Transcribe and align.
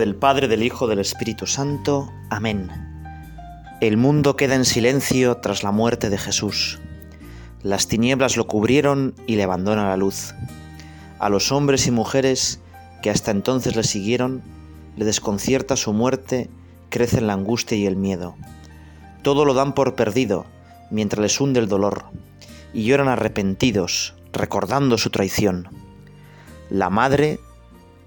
del 0.00 0.16
Padre, 0.16 0.48
del 0.48 0.62
Hijo, 0.62 0.86
del 0.86 0.98
Espíritu 0.98 1.46
Santo. 1.46 2.10
Amén. 2.30 2.70
El 3.82 3.98
mundo 3.98 4.34
queda 4.34 4.54
en 4.54 4.64
silencio 4.64 5.36
tras 5.36 5.62
la 5.62 5.72
muerte 5.72 6.08
de 6.08 6.16
Jesús. 6.16 6.80
Las 7.62 7.86
tinieblas 7.86 8.38
lo 8.38 8.46
cubrieron 8.46 9.14
y 9.26 9.36
le 9.36 9.42
abandona 9.42 9.90
la 9.90 9.98
luz. 9.98 10.34
A 11.18 11.28
los 11.28 11.52
hombres 11.52 11.86
y 11.86 11.90
mujeres 11.90 12.60
que 13.02 13.10
hasta 13.10 13.30
entonces 13.30 13.76
le 13.76 13.84
siguieron, 13.84 14.42
le 14.96 15.04
desconcierta 15.04 15.76
su 15.76 15.92
muerte, 15.92 16.48
crecen 16.88 17.26
la 17.26 17.34
angustia 17.34 17.76
y 17.76 17.84
el 17.84 17.96
miedo. 17.96 18.36
Todo 19.20 19.44
lo 19.44 19.52
dan 19.52 19.74
por 19.74 19.96
perdido, 19.96 20.46
mientras 20.90 21.20
les 21.20 21.38
hunde 21.38 21.60
el 21.60 21.68
dolor, 21.68 22.06
y 22.72 22.84
lloran 22.84 23.08
arrepentidos, 23.08 24.14
recordando 24.32 24.96
su 24.96 25.10
traición. 25.10 25.68
La 26.70 26.88
madre 26.88 27.38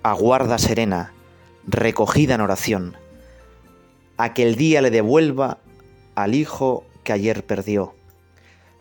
aguarda 0.01 0.57
serena, 0.57 1.12
recogida 1.65 2.35
en 2.35 2.41
oración, 2.41 2.97
a 4.17 4.33
que 4.33 4.43
el 4.43 4.55
día 4.55 4.81
le 4.81 4.91
devuelva 4.91 5.59
al 6.15 6.35
hijo 6.35 6.85
que 7.03 7.13
ayer 7.13 7.45
perdió. 7.45 7.95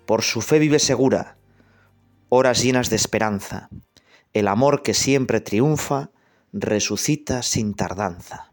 Por 0.07 0.23
su 0.23 0.41
fe 0.41 0.59
vive 0.59 0.79
segura, 0.79 1.37
horas 2.29 2.63
llenas 2.63 2.91
de 2.91 2.97
esperanza, 2.97 3.69
el 4.33 4.49
amor 4.49 4.83
que 4.83 4.95
siempre 4.95 5.41
triunfa, 5.41 6.11
resucita 6.53 7.43
sin 7.43 7.75
tardanza. 7.75 8.51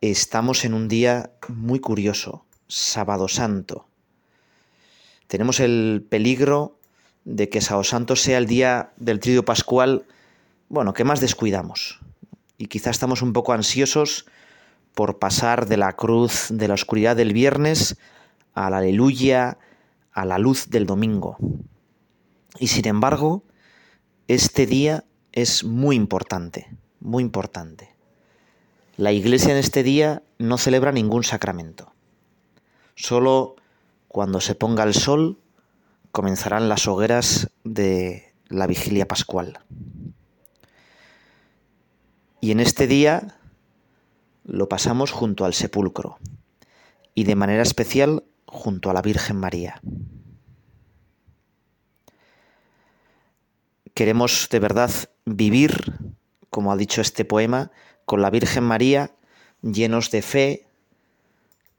Estamos 0.00 0.64
en 0.64 0.74
un 0.74 0.88
día 0.88 1.30
muy 1.48 1.80
curioso, 1.80 2.44
sábado 2.68 3.28
santo. 3.28 3.88
Tenemos 5.28 5.60
el 5.60 6.06
peligro 6.08 6.78
de 7.24 7.48
que 7.48 7.62
Sao 7.62 7.84
Santo 7.84 8.16
sea 8.16 8.36
el 8.36 8.46
día 8.46 8.92
del 8.96 9.20
trío 9.20 9.44
pascual, 9.44 10.04
bueno, 10.68 10.92
que 10.92 11.04
más 11.04 11.20
descuidamos. 11.20 12.00
Y 12.58 12.66
quizá 12.66 12.90
estamos 12.90 13.22
un 13.22 13.32
poco 13.32 13.52
ansiosos 13.52 14.26
por 14.94 15.18
pasar 15.18 15.66
de 15.66 15.76
la 15.76 15.94
cruz 15.94 16.46
de 16.50 16.68
la 16.68 16.74
oscuridad 16.74 17.16
del 17.16 17.32
viernes 17.32 17.96
a 18.54 18.70
la 18.70 18.78
aleluya, 18.78 19.58
a 20.12 20.24
la 20.24 20.38
luz 20.38 20.70
del 20.70 20.86
domingo. 20.86 21.36
Y 22.58 22.68
sin 22.68 22.86
embargo, 22.86 23.42
este 24.28 24.66
día 24.66 25.04
es 25.32 25.64
muy 25.64 25.96
importante, 25.96 26.68
muy 27.00 27.22
importante. 27.22 27.94
La 28.96 29.10
iglesia 29.10 29.50
en 29.50 29.58
este 29.58 29.82
día 29.82 30.22
no 30.38 30.56
celebra 30.56 30.92
ningún 30.92 31.24
sacramento. 31.24 31.92
Solo 32.94 33.56
cuando 34.06 34.40
se 34.40 34.54
ponga 34.54 34.84
el 34.84 34.94
sol 34.94 35.38
comenzarán 36.12 36.68
las 36.68 36.86
hogueras 36.86 37.50
de 37.64 38.32
la 38.48 38.68
vigilia 38.68 39.08
pascual. 39.08 39.58
Y 42.44 42.50
en 42.50 42.60
este 42.60 42.86
día 42.86 43.38
lo 44.44 44.68
pasamos 44.68 45.12
junto 45.12 45.46
al 45.46 45.54
sepulcro 45.54 46.18
y 47.14 47.24
de 47.24 47.36
manera 47.36 47.62
especial 47.62 48.22
junto 48.44 48.90
a 48.90 48.92
la 48.92 49.00
Virgen 49.00 49.38
María. 49.38 49.80
Queremos 53.94 54.48
de 54.50 54.58
verdad 54.58 54.90
vivir, 55.24 55.94
como 56.50 56.70
ha 56.70 56.76
dicho 56.76 57.00
este 57.00 57.24
poema, 57.24 57.70
con 58.04 58.20
la 58.20 58.28
Virgen 58.28 58.64
María, 58.64 59.12
llenos 59.62 60.10
de 60.10 60.20
fe, 60.20 60.66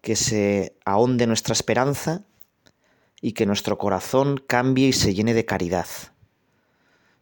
que 0.01 0.15
se 0.15 0.75
ahonde 0.83 1.27
nuestra 1.27 1.53
esperanza 1.53 2.23
y 3.21 3.33
que 3.33 3.45
nuestro 3.45 3.77
corazón 3.77 4.43
cambie 4.47 4.87
y 4.87 4.93
se 4.93 5.13
llene 5.13 5.35
de 5.35 5.45
caridad. 5.45 5.85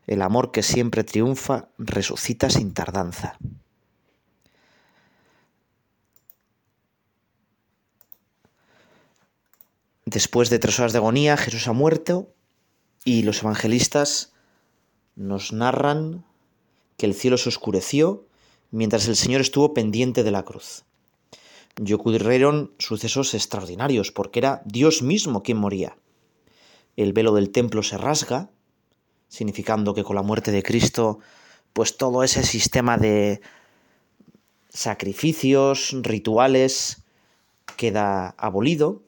El 0.08 0.22
amor 0.22 0.52
que 0.52 0.64
siempre 0.64 1.03
triunfa 1.03 1.69
resucita 1.78 2.50
sin 2.50 2.74
tardanza. 2.74 3.38
Después 10.06 10.50
de 10.50 10.59
tres 10.59 10.80
horas 10.80 10.92
de 10.92 11.00
agonía, 11.00 11.38
Jesús 11.38 11.68
ha 11.68 11.74
muerto 11.74 12.34
y 13.06 13.24
los 13.24 13.42
evangelistas 13.42 14.34
nos 15.16 15.53
narran 15.53 16.25
que 16.97 17.06
el 17.06 17.13
cielo 17.13 17.38
se 17.38 17.50
oscureció 17.50 18.28
mientras 18.72 19.08
el 19.08 19.16
Señor 19.16 19.42
estuvo 19.42 19.74
pendiente 19.74 20.24
de 20.24 20.31
la 20.31 20.44
cruz 20.44 20.84
y 21.84 21.94
ocurrieron 21.94 22.74
sucesos 22.78 23.34
extraordinarios, 23.34 24.12
porque 24.12 24.40
era 24.40 24.62
Dios 24.66 25.02
mismo 25.02 25.42
quien 25.42 25.58
moría. 25.58 25.97
El 26.96 27.13
velo 27.13 27.34
del 27.34 27.50
templo 27.50 27.81
se 27.81 27.97
rasga, 27.97 28.50
significando 29.33 29.95
que 29.95 30.03
con 30.03 30.16
la 30.16 30.21
muerte 30.21 30.51
de 30.51 30.61
Cristo, 30.61 31.17
pues 31.73 31.97
todo 31.97 32.21
ese 32.21 32.44
sistema 32.44 32.99
de 32.99 33.41
sacrificios, 34.69 35.95
rituales, 36.03 37.01
queda 37.75 38.35
abolido. 38.38 39.01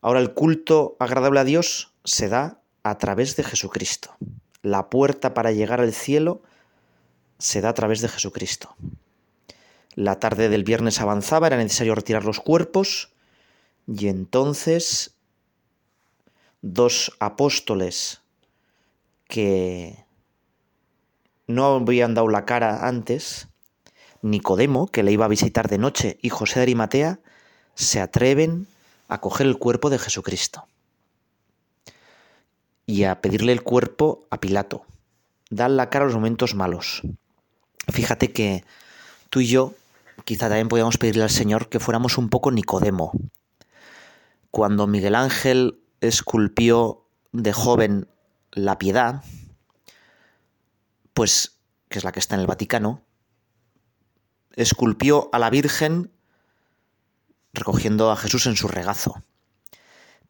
Ahora 0.00 0.20
el 0.20 0.32
culto 0.32 0.96
agradable 0.98 1.40
a 1.40 1.44
Dios 1.44 1.92
se 2.04 2.30
da 2.30 2.62
a 2.82 2.96
través 2.96 3.36
de 3.36 3.44
Jesucristo. 3.44 4.16
La 4.62 4.88
puerta 4.88 5.34
para 5.34 5.52
llegar 5.52 5.82
al 5.82 5.92
cielo 5.92 6.40
se 7.36 7.60
da 7.60 7.68
a 7.68 7.74
través 7.74 8.00
de 8.00 8.08
Jesucristo. 8.08 8.76
La 9.94 10.18
tarde 10.20 10.48
del 10.48 10.64
viernes 10.64 11.02
avanzaba, 11.02 11.48
era 11.48 11.58
necesario 11.58 11.94
retirar 11.94 12.24
los 12.24 12.40
cuerpos 12.40 13.12
y 13.86 14.08
entonces 14.08 15.16
dos 16.62 17.14
apóstoles 17.20 18.22
que 19.28 20.04
no 21.46 21.66
habían 21.66 22.14
dado 22.14 22.28
la 22.28 22.44
cara 22.44 22.88
antes, 22.88 23.48
Nicodemo, 24.22 24.88
que 24.88 25.02
le 25.02 25.12
iba 25.12 25.26
a 25.26 25.28
visitar 25.28 25.68
de 25.68 25.78
noche, 25.78 26.18
y 26.20 26.30
José 26.30 26.58
de 26.58 26.62
Arimatea, 26.64 27.20
se 27.74 28.00
atreven 28.00 28.66
a 29.06 29.20
coger 29.20 29.46
el 29.46 29.58
cuerpo 29.58 29.90
de 29.90 29.98
Jesucristo 29.98 30.66
y 32.84 33.04
a 33.04 33.20
pedirle 33.20 33.52
el 33.52 33.62
cuerpo 33.62 34.26
a 34.30 34.40
Pilato. 34.40 34.84
Dan 35.50 35.76
la 35.76 35.90
cara 35.90 36.04
a 36.04 36.08
los 36.08 36.16
momentos 36.16 36.54
malos. 36.54 37.02
Fíjate 37.86 38.32
que 38.32 38.64
tú 39.30 39.40
y 39.40 39.46
yo 39.46 39.74
quizá 40.24 40.48
también 40.48 40.68
podíamos 40.68 40.98
pedirle 40.98 41.22
al 41.22 41.30
Señor 41.30 41.68
que 41.68 41.80
fuéramos 41.80 42.18
un 42.18 42.28
poco 42.28 42.50
Nicodemo. 42.50 43.12
Cuando 44.50 44.86
Miguel 44.86 45.14
Ángel 45.14 45.80
esculpió 46.00 47.04
de 47.32 47.52
joven 47.52 48.08
la 48.52 48.78
piedad, 48.78 49.22
pues, 51.14 51.58
que 51.88 51.98
es 51.98 52.04
la 52.04 52.12
que 52.12 52.20
está 52.20 52.34
en 52.34 52.42
el 52.42 52.46
Vaticano, 52.46 53.02
esculpió 54.54 55.28
a 55.32 55.38
la 55.38 55.50
Virgen 55.50 56.10
recogiendo 57.52 58.10
a 58.10 58.16
Jesús 58.16 58.46
en 58.46 58.56
su 58.56 58.68
regazo. 58.68 59.22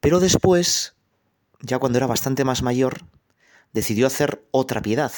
Pero 0.00 0.20
después, 0.20 0.94
ya 1.60 1.78
cuando 1.78 1.98
era 1.98 2.06
bastante 2.06 2.44
más 2.44 2.62
mayor, 2.62 3.04
decidió 3.72 4.06
hacer 4.06 4.46
otra 4.50 4.80
piedad, 4.82 5.12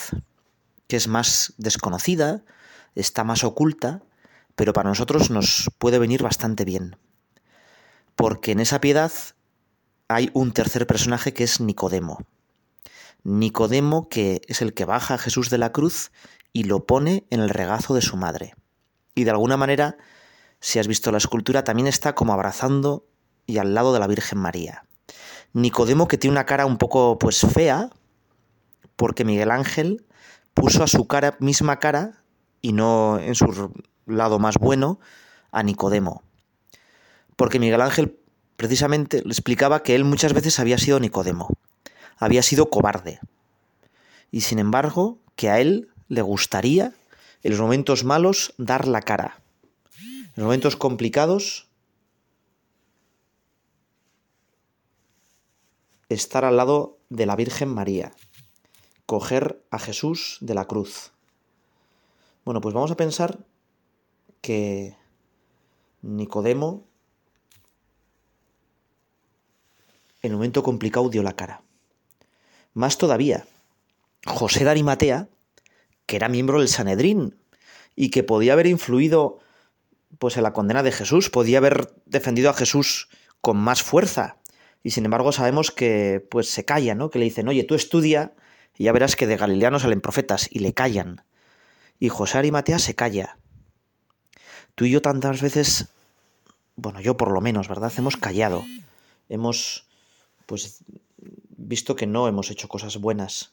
que 0.88 0.96
es 0.96 1.08
más 1.08 1.54
desconocida, 1.58 2.42
está 2.94 3.24
más 3.24 3.44
oculta, 3.44 4.02
pero 4.56 4.72
para 4.72 4.88
nosotros 4.88 5.30
nos 5.30 5.70
puede 5.78 5.98
venir 5.98 6.22
bastante 6.22 6.64
bien. 6.64 6.96
Porque 8.16 8.52
en 8.52 8.60
esa 8.60 8.80
piedad 8.80 9.12
hay 10.08 10.30
un 10.34 10.52
tercer 10.52 10.86
personaje 10.86 11.32
que 11.32 11.44
es 11.44 11.60
Nicodemo. 11.60 12.26
Nicodemo 13.22 14.08
que 14.08 14.40
es 14.48 14.62
el 14.62 14.74
que 14.74 14.84
baja 14.84 15.14
a 15.14 15.18
Jesús 15.18 15.50
de 15.50 15.58
la 15.58 15.72
cruz 15.72 16.10
y 16.52 16.64
lo 16.64 16.86
pone 16.86 17.26
en 17.30 17.40
el 17.40 17.50
regazo 17.50 17.94
de 17.94 18.02
su 18.02 18.16
madre. 18.16 18.54
Y 19.14 19.24
de 19.24 19.30
alguna 19.30 19.56
manera, 19.56 19.96
si 20.60 20.78
has 20.78 20.88
visto 20.88 21.12
la 21.12 21.18
escultura, 21.18 21.64
también 21.64 21.86
está 21.86 22.14
como 22.14 22.32
abrazando 22.32 23.06
y 23.46 23.58
al 23.58 23.74
lado 23.74 23.92
de 23.92 24.00
la 24.00 24.06
Virgen 24.06 24.38
María. 24.38 24.84
Nicodemo 25.52 26.08
que 26.08 26.18
tiene 26.18 26.32
una 26.32 26.46
cara 26.46 26.66
un 26.66 26.78
poco 26.78 27.18
pues 27.18 27.40
fea, 27.40 27.90
porque 28.96 29.24
Miguel 29.24 29.50
Ángel 29.50 30.06
puso 30.54 30.82
a 30.82 30.86
su 30.86 31.06
cara 31.06 31.36
misma 31.40 31.78
cara 31.78 32.22
y 32.60 32.72
no 32.72 33.18
en 33.18 33.34
su 33.34 33.72
lado 34.06 34.38
más 34.38 34.56
bueno 34.58 35.00
a 35.50 35.62
Nicodemo. 35.62 36.22
Porque 37.36 37.58
Miguel 37.58 37.80
Ángel 37.80 38.18
precisamente 38.56 39.22
le 39.22 39.30
explicaba 39.30 39.82
que 39.82 39.94
él 39.94 40.04
muchas 40.04 40.34
veces 40.34 40.60
había 40.60 40.78
sido 40.78 41.00
Nicodemo, 41.00 41.48
había 42.20 42.42
sido 42.42 42.70
cobarde. 42.70 43.18
Y 44.30 44.42
sin 44.42 44.60
embargo, 44.60 45.18
que 45.34 45.50
a 45.50 45.58
él 45.58 45.88
le 46.08 46.22
gustaría 46.22 46.92
en 47.42 47.50
los 47.50 47.60
momentos 47.60 48.04
malos 48.04 48.54
dar 48.58 48.86
la 48.86 49.00
cara. 49.00 49.40
En 49.98 50.32
los 50.36 50.44
momentos 50.44 50.76
complicados 50.76 51.66
estar 56.08 56.44
al 56.44 56.56
lado 56.56 56.98
de 57.08 57.24
la 57.24 57.36
Virgen 57.36 57.68
María, 57.68 58.12
coger 59.06 59.64
a 59.70 59.78
Jesús 59.78 60.38
de 60.40 60.54
la 60.54 60.66
cruz. 60.66 61.12
Bueno, 62.44 62.60
pues 62.60 62.74
vamos 62.74 62.90
a 62.90 62.96
pensar 62.96 63.38
que 64.40 64.96
Nicodemo 66.02 66.84
en 70.22 70.32
un 70.32 70.38
momento 70.38 70.62
complicado 70.62 71.08
dio 71.08 71.22
la 71.22 71.34
cara. 71.34 71.62
Más 72.72 72.98
todavía, 72.98 73.46
José 74.26 74.64
de 74.64 74.70
Arimatea, 74.70 75.28
que 76.06 76.16
era 76.16 76.28
miembro 76.28 76.58
del 76.58 76.68
Sanedrín 76.68 77.36
y 77.96 78.10
que 78.10 78.22
podía 78.22 78.52
haber 78.52 78.66
influido 78.66 79.40
pues 80.18 80.36
en 80.36 80.42
la 80.42 80.52
condena 80.52 80.82
de 80.82 80.92
Jesús, 80.92 81.30
podía 81.30 81.58
haber 81.58 81.92
defendido 82.06 82.50
a 82.50 82.54
Jesús 82.54 83.08
con 83.40 83.56
más 83.56 83.82
fuerza. 83.82 84.36
Y 84.82 84.90
sin 84.90 85.04
embargo 85.04 85.32
sabemos 85.32 85.70
que 85.70 86.26
pues 86.30 86.48
se 86.48 86.64
calla, 86.64 86.94
¿no? 86.94 87.10
Que 87.10 87.18
le 87.18 87.26
dicen, 87.26 87.48
"Oye, 87.48 87.64
tú 87.64 87.74
estudia 87.74 88.34
y 88.76 88.84
ya 88.84 88.92
verás 88.92 89.16
que 89.16 89.26
de 89.26 89.36
Galilea 89.36 89.70
no 89.70 89.78
salen 89.78 90.00
profetas" 90.00 90.48
y 90.50 90.60
le 90.60 90.74
callan. 90.74 91.24
Y 91.98 92.08
José 92.08 92.38
Arimatea 92.38 92.78
se 92.78 92.94
calla. 92.94 93.38
Tú 94.74 94.84
y 94.84 94.90
yo 94.90 95.02
tantas 95.02 95.42
veces, 95.42 95.88
bueno, 96.76 97.00
yo 97.00 97.16
por 97.16 97.30
lo 97.30 97.40
menos, 97.40 97.68
¿verdad? 97.68 97.92
Hemos 97.96 98.16
callado. 98.16 98.64
Hemos 99.28 99.86
pues 100.46 100.82
visto 101.60 101.96
que 101.96 102.06
no 102.06 102.26
hemos 102.28 102.50
hecho 102.50 102.68
cosas 102.68 102.96
buenas. 102.96 103.52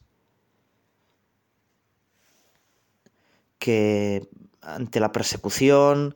Que 3.59 4.27
ante 4.62 5.00
la 5.00 5.12
persecución, 5.12 6.15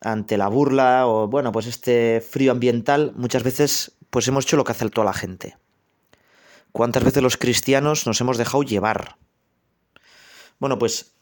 ante 0.00 0.36
la 0.36 0.48
burla 0.48 1.06
o 1.06 1.28
bueno, 1.28 1.52
pues 1.52 1.66
este 1.66 2.20
frío 2.20 2.52
ambiental, 2.52 3.12
muchas 3.16 3.42
veces 3.42 3.92
pues 4.10 4.26
hemos 4.28 4.44
hecho 4.44 4.56
lo 4.56 4.64
que 4.64 4.72
hace 4.72 4.88
toda 4.90 5.04
la 5.04 5.12
gente. 5.12 5.56
¿Cuántas 6.72 7.04
veces 7.04 7.22
los 7.22 7.36
cristianos 7.36 8.06
nos 8.06 8.20
hemos 8.20 8.38
dejado 8.38 8.62
llevar? 8.62 9.16
Bueno, 10.58 10.78
pues 10.78 11.12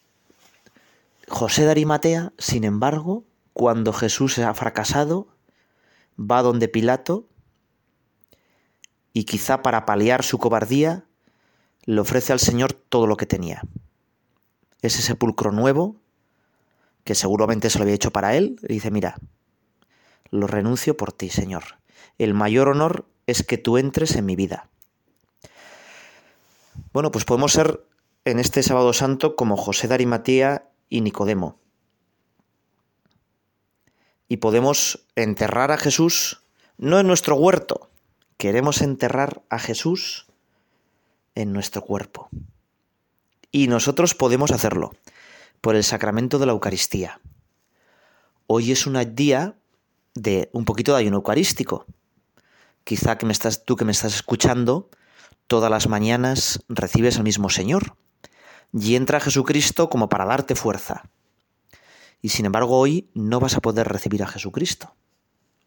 José 1.28 1.64
de 1.64 1.70
Arimatea, 1.70 2.32
sin 2.38 2.64
embargo, 2.64 3.25
cuando 3.52 3.93
Jesús 3.93 4.38
ha 4.38 4.52
fracasado, 4.55 5.28
va 6.19 6.43
donde 6.43 6.69
Pilato 6.69 7.27
y 9.19 9.25
quizá 9.25 9.62
para 9.62 9.85
paliar 9.85 10.23
su 10.23 10.38
cobardía, 10.38 11.05
le 11.85 12.00
ofrece 12.00 12.32
al 12.32 12.38
Señor 12.38 12.73
todo 12.73 13.09
lo 13.09 13.17
que 13.17 13.26
tenía. 13.26 13.62
Ese 14.81 15.03
sepulcro 15.03 15.50
nuevo, 15.50 15.97
que 17.03 17.17
seguramente 17.17 17.69
se 17.69 17.79
lo 17.79 17.82
había 17.82 17.97
hecho 17.97 18.12
para 18.12 18.37
él, 18.37 18.61
le 18.61 18.75
dice, 18.75 18.93
mira, 18.93 19.17
lo 20.31 20.47
renuncio 20.47 20.97
por 20.97 21.12
ti, 21.12 21.31
Señor. 21.31 21.65
El 22.17 22.32
mayor 22.32 22.69
honor 22.69 23.06
es 23.26 23.43
que 23.43 23.59
tú 23.59 23.76
entres 23.76 24.15
en 24.15 24.25
mi 24.25 24.37
vida. 24.37 24.69
Bueno, 26.93 27.11
pues 27.11 27.25
podemos 27.25 27.50
ser 27.50 27.85
en 28.25 28.38
este 28.38 28.62
sábado 28.62 28.93
santo 28.93 29.35
como 29.35 29.56
José 29.56 29.88
de 29.88 29.94
Arimatea 29.94 30.70
y 30.88 31.00
Nicodemo. 31.00 31.59
Y 34.29 34.37
podemos 34.37 35.09
enterrar 35.17 35.73
a 35.73 35.76
Jesús 35.76 36.44
no 36.76 37.00
en 37.00 37.09
nuestro 37.09 37.35
huerto, 37.35 37.88
queremos 38.38 38.82
enterrar 38.82 39.43
a 39.50 39.58
Jesús 39.58 40.26
en 41.35 41.52
nuestro 41.52 41.82
cuerpo. 41.82 42.31
Y 43.50 43.67
nosotros 43.67 44.14
podemos 44.14 44.52
hacerlo 44.52 44.93
por 45.61 45.75
el 45.75 45.82
sacramento 45.82 46.38
de 46.38 46.46
la 46.46 46.52
Eucaristía. 46.52 47.20
Hoy 48.46 48.70
es 48.70 48.87
un 48.87 48.96
día 49.14 49.56
de 50.14 50.49
un 50.52 50.64
poquito 50.64 50.93
de 50.93 51.00
ayuno 51.00 51.17
eucarístico. 51.17 51.85
Quizá 52.85 53.19
que 53.19 53.26
me 53.26 53.32
estás, 53.32 53.64
tú 53.64 53.76
que 53.76 53.85
me 53.85 53.93
estás 53.93 54.14
escuchando, 54.14 54.88
todas 55.49 55.70
las 55.70 55.88
mañanas 55.88 56.62
recibes 56.69 57.17
al 57.17 57.25
mismo 57.25 57.50
Señor 57.50 57.96
y 58.73 58.94
entra 58.94 59.20
Jesucristo 59.20 59.91
como 59.91 60.08
para 60.08 60.26
darte 60.26 60.55
fuerza. 60.55 61.11
Y 62.23 62.29
sin 62.29 62.46
embargo 62.46 62.79
hoy 62.79 63.11
no 63.14 63.41
vas 63.41 63.56
a 63.56 63.61
poder 63.61 63.88
recibir 63.88 64.23
a 64.23 64.29
Jesucristo. 64.29 64.94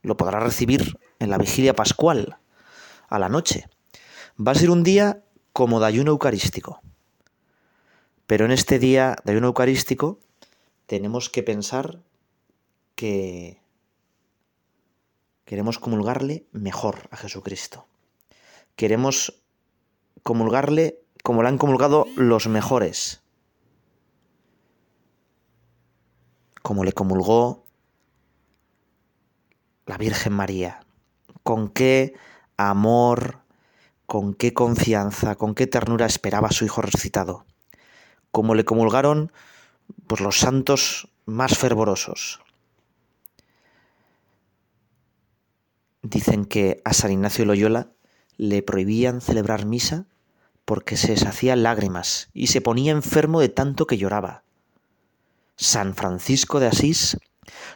Lo 0.03 0.15
podrás 0.17 0.41
recibir 0.41 0.97
en 1.19 1.29
la 1.29 1.37
vigilia 1.37 1.75
pascual, 1.75 2.39
a 3.11 3.19
la 3.19 3.29
noche. 3.29 3.69
Va 4.39 4.53
a 4.53 4.55
ser 4.55 4.71
un 4.71 4.83
día 4.83 5.23
como 5.53 5.79
de 5.79 5.85
ayuno 5.85 6.11
eucarístico. 6.11 6.81
Pero 8.25 8.45
en 8.45 8.51
este 8.51 8.79
día 8.79 9.17
de 9.23 9.33
ayuno 9.33 9.47
eucarístico 9.47 10.19
tenemos 10.87 11.29
que 11.29 11.43
pensar 11.43 12.01
que 12.95 13.61
queremos 15.45 15.77
comulgarle 15.77 16.47
mejor 16.51 17.09
a 17.11 17.17
Jesucristo. 17.17 17.85
Queremos 18.75 19.43
comulgarle 20.23 21.01
como 21.23 21.43
le 21.43 21.49
han 21.49 21.57
comulgado 21.57 22.05
los 22.15 22.47
mejores. 22.47 23.21
Como 26.61 26.85
le 26.85 26.93
comulgó 26.93 27.65
la 29.85 29.97
Virgen 29.97 30.33
María. 30.33 30.79
Con 31.43 31.69
qué 31.69 32.13
amor, 32.69 33.39
con 34.05 34.33
qué 34.33 34.53
confianza, 34.53 35.35
con 35.35 35.55
qué 35.55 35.67
ternura 35.67 36.05
esperaba 36.05 36.49
a 36.49 36.51
su 36.51 36.65
hijo 36.65 36.81
resucitado. 36.81 37.45
Como 38.31 38.55
le 38.55 38.65
comulgaron 38.65 39.31
pues 40.07 40.21
los 40.21 40.39
santos 40.39 41.09
más 41.25 41.57
fervorosos. 41.57 42.41
Dicen 46.01 46.45
que 46.45 46.81
a 46.83 46.93
San 46.93 47.11
Ignacio 47.11 47.45
Loyola 47.45 47.89
le 48.37 48.63
prohibían 48.63 49.21
celebrar 49.21 49.65
misa 49.65 50.05
porque 50.65 50.97
se 50.97 51.11
deshacía 51.11 51.55
lágrimas 51.55 52.29
y 52.33 52.47
se 52.47 52.61
ponía 52.61 52.91
enfermo 52.91 53.39
de 53.39 53.49
tanto 53.49 53.87
que 53.87 53.97
lloraba. 53.97 54.43
San 55.55 55.93
Francisco 55.93 56.59
de 56.59 56.67
Asís 56.67 57.17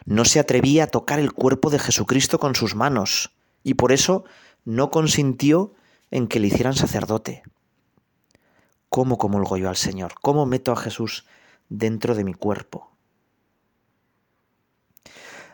no 0.04 0.24
se 0.24 0.40
atrevía 0.40 0.84
a 0.84 0.88
tocar 0.88 1.18
el 1.18 1.32
cuerpo 1.32 1.70
de 1.70 1.78
Jesucristo 1.78 2.38
con 2.38 2.54
sus 2.54 2.74
manos 2.74 3.32
y 3.62 3.74
por 3.74 3.92
eso 3.92 4.24
no 4.66 4.90
consintió 4.90 5.72
en 6.10 6.26
que 6.26 6.40
le 6.40 6.48
hicieran 6.48 6.74
sacerdote. 6.74 7.42
¿Cómo 8.90 9.16
comulgo 9.16 9.56
yo 9.56 9.70
al 9.70 9.76
Señor? 9.76 10.14
¿Cómo 10.20 10.44
meto 10.44 10.72
a 10.72 10.76
Jesús 10.76 11.24
dentro 11.68 12.14
de 12.14 12.24
mi 12.24 12.34
cuerpo? 12.34 12.90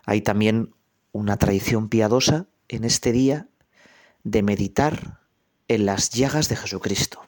Hay 0.04 0.22
también 0.22 0.74
una 1.12 1.36
tradición 1.36 1.88
piadosa 1.88 2.46
en 2.68 2.84
este 2.84 3.12
día 3.12 3.48
de 4.24 4.42
meditar 4.42 5.20
en 5.68 5.86
las 5.86 6.10
llagas 6.10 6.48
de 6.48 6.56
Jesucristo, 6.56 7.22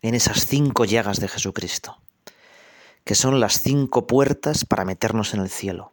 en 0.00 0.14
esas 0.14 0.46
cinco 0.46 0.84
llagas 0.86 1.20
de 1.20 1.28
Jesucristo, 1.28 2.00
que 3.04 3.14
son 3.14 3.38
las 3.38 3.60
cinco 3.60 4.06
puertas 4.06 4.64
para 4.64 4.84
meternos 4.84 5.34
en 5.34 5.40
el 5.40 5.50
cielo. 5.50 5.92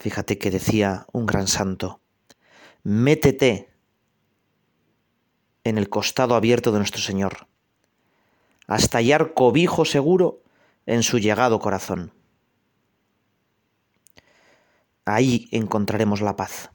Fíjate 0.00 0.38
que 0.38 0.50
decía 0.50 1.04
un 1.12 1.26
gran 1.26 1.46
santo, 1.46 2.00
métete 2.82 3.68
en 5.62 5.76
el 5.76 5.90
costado 5.90 6.34
abierto 6.34 6.72
de 6.72 6.78
nuestro 6.78 7.02
Señor, 7.02 7.48
hasta 8.66 8.96
hallar 8.96 9.34
cobijo 9.34 9.84
seguro 9.84 10.42
en 10.86 11.02
su 11.02 11.18
llegado 11.18 11.58
corazón. 11.58 12.14
Ahí 15.04 15.48
encontraremos 15.52 16.22
la 16.22 16.34
paz. 16.34 16.70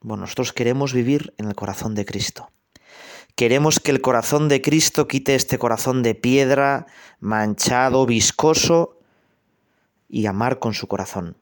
Bueno, 0.00 0.20
nosotros 0.20 0.52
queremos 0.52 0.92
vivir 0.92 1.34
en 1.38 1.46
el 1.46 1.56
corazón 1.56 1.96
de 1.96 2.04
Cristo. 2.04 2.52
Queremos 3.34 3.80
que 3.80 3.90
el 3.90 4.00
corazón 4.00 4.48
de 4.48 4.62
Cristo 4.62 5.08
quite 5.08 5.34
este 5.34 5.58
corazón 5.58 6.04
de 6.04 6.14
piedra, 6.14 6.86
manchado, 7.18 8.06
viscoso, 8.06 9.00
y 10.08 10.26
amar 10.26 10.60
con 10.60 10.72
su 10.72 10.86
corazón. 10.86 11.36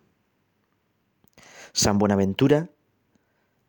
San 1.73 1.99
Buenaventura, 1.99 2.71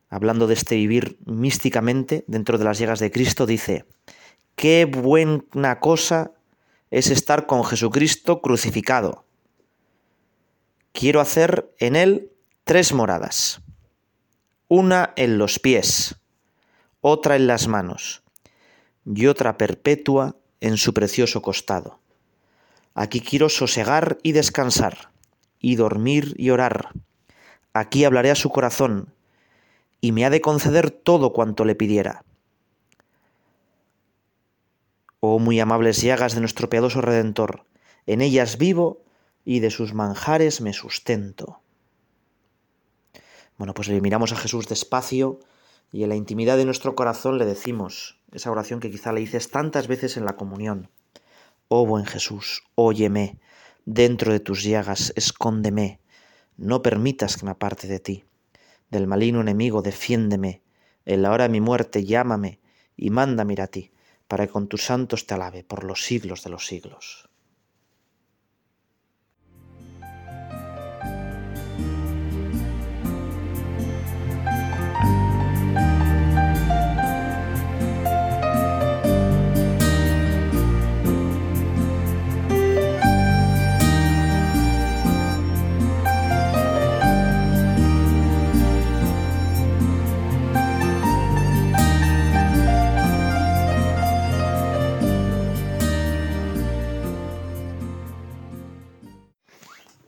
hablando 0.10 0.48
de 0.48 0.54
este 0.54 0.76
vivir 0.76 1.18
místicamente 1.26 2.24
dentro 2.28 2.58
de 2.58 2.66
las 2.66 2.78
llegas 2.78 3.00
de 3.00 3.12
Cristo, 3.12 3.46
dice, 3.46 3.86
qué 4.56 4.86
buena 4.86 5.80
cosa 5.80 6.32
es 6.92 7.10
estar 7.10 7.48
con 7.48 7.64
Jesucristo 7.64 8.42
crucificado. 8.42 9.26
Quiero 10.92 11.22
hacer 11.22 11.74
en 11.80 11.96
él 11.96 12.32
tres 12.66 12.94
moradas, 12.94 13.62
una 14.68 15.14
en 15.16 15.38
los 15.38 15.60
pies, 15.60 16.16
otra 17.02 17.36
en 17.36 17.48
las 17.48 17.68
manos 17.68 18.22
y 19.06 19.26
otra 19.26 19.58
perpetua 19.58 20.36
en 20.62 20.78
su 20.78 20.94
precioso 20.94 21.42
costado. 21.42 22.00
Aquí 22.94 23.22
quiero 23.22 23.50
sosegar 23.50 24.20
y 24.22 24.34
descansar, 24.34 25.12
y 25.60 25.76
dormir 25.76 26.36
y 26.38 26.52
orar, 26.52 26.92
Aquí 27.74 28.06
hablaré 28.06 28.32
a 28.32 28.36
su 28.36 28.50
corazón, 28.50 29.14
y 30.00 30.12
me 30.12 30.26
ha 30.26 30.30
de 30.30 30.42
conceder 30.42 30.92
todo 30.92 31.34
cuanto 31.34 31.66
le 31.66 31.76
pidiera. 31.76 32.24
Oh 35.20 35.40
muy 35.40 35.60
amables 35.60 36.02
llagas 36.02 36.36
de 36.36 36.42
nuestro 36.42 36.70
piadoso 36.70 37.02
Redentor, 37.02 37.66
en 38.06 38.22
ellas 38.22 38.58
vivo 38.58 39.02
y 39.46 39.60
de 39.60 39.72
sus 39.72 39.94
manjares 39.94 40.62
me 40.62 40.74
sustento. 40.74 41.62
Bueno, 43.58 43.74
pues 43.74 43.88
le 43.88 44.02
miramos 44.02 44.34
a 44.34 44.36
Jesús 44.36 44.68
despacio 44.68 45.40
y 45.92 46.04
en 46.04 46.10
la 46.10 46.16
intimidad 46.16 46.58
de 46.58 46.66
nuestro 46.66 46.96
corazón 46.96 47.38
le 47.38 47.46
decimos 47.46 48.20
esa 48.34 48.52
oración 48.52 48.82
que 48.82 48.92
quizá 48.92 49.14
le 49.14 49.22
dices 49.22 49.52
tantas 49.52 49.88
veces 49.88 50.18
en 50.18 50.26
la 50.26 50.36
comunión. 50.36 50.90
Oh 51.70 51.86
buen 51.86 52.06
Jesús, 52.06 52.64
óyeme, 52.76 53.40
dentro 53.86 54.34
de 54.34 54.42
tus 54.42 54.64
llagas 54.64 55.14
escóndeme, 55.16 56.02
no 56.58 56.82
permitas 56.82 57.38
que 57.38 57.46
me 57.46 57.52
aparte 57.52 57.88
de 57.88 58.00
ti. 58.00 58.26
Del 58.90 59.08
maligno 59.08 59.42
enemigo 59.42 59.82
defiéndeme. 59.82 60.62
En 61.06 61.22
la 61.22 61.32
hora 61.32 61.46
de 61.46 61.50
mi 61.50 61.62
muerte 61.62 62.06
llámame 62.06 62.60
y 62.96 63.10
mándame 63.10 63.56
a 63.62 63.68
ti, 63.68 63.92
para 64.28 64.46
que 64.46 64.54
con 64.54 64.68
tus 64.68 64.84
santos 64.84 65.26
te 65.28 65.34
alabe 65.34 65.64
por 65.64 65.84
los 65.84 66.04
siglos 66.04 66.44
de 66.44 66.50
los 66.50 66.68
siglos. 66.68 67.30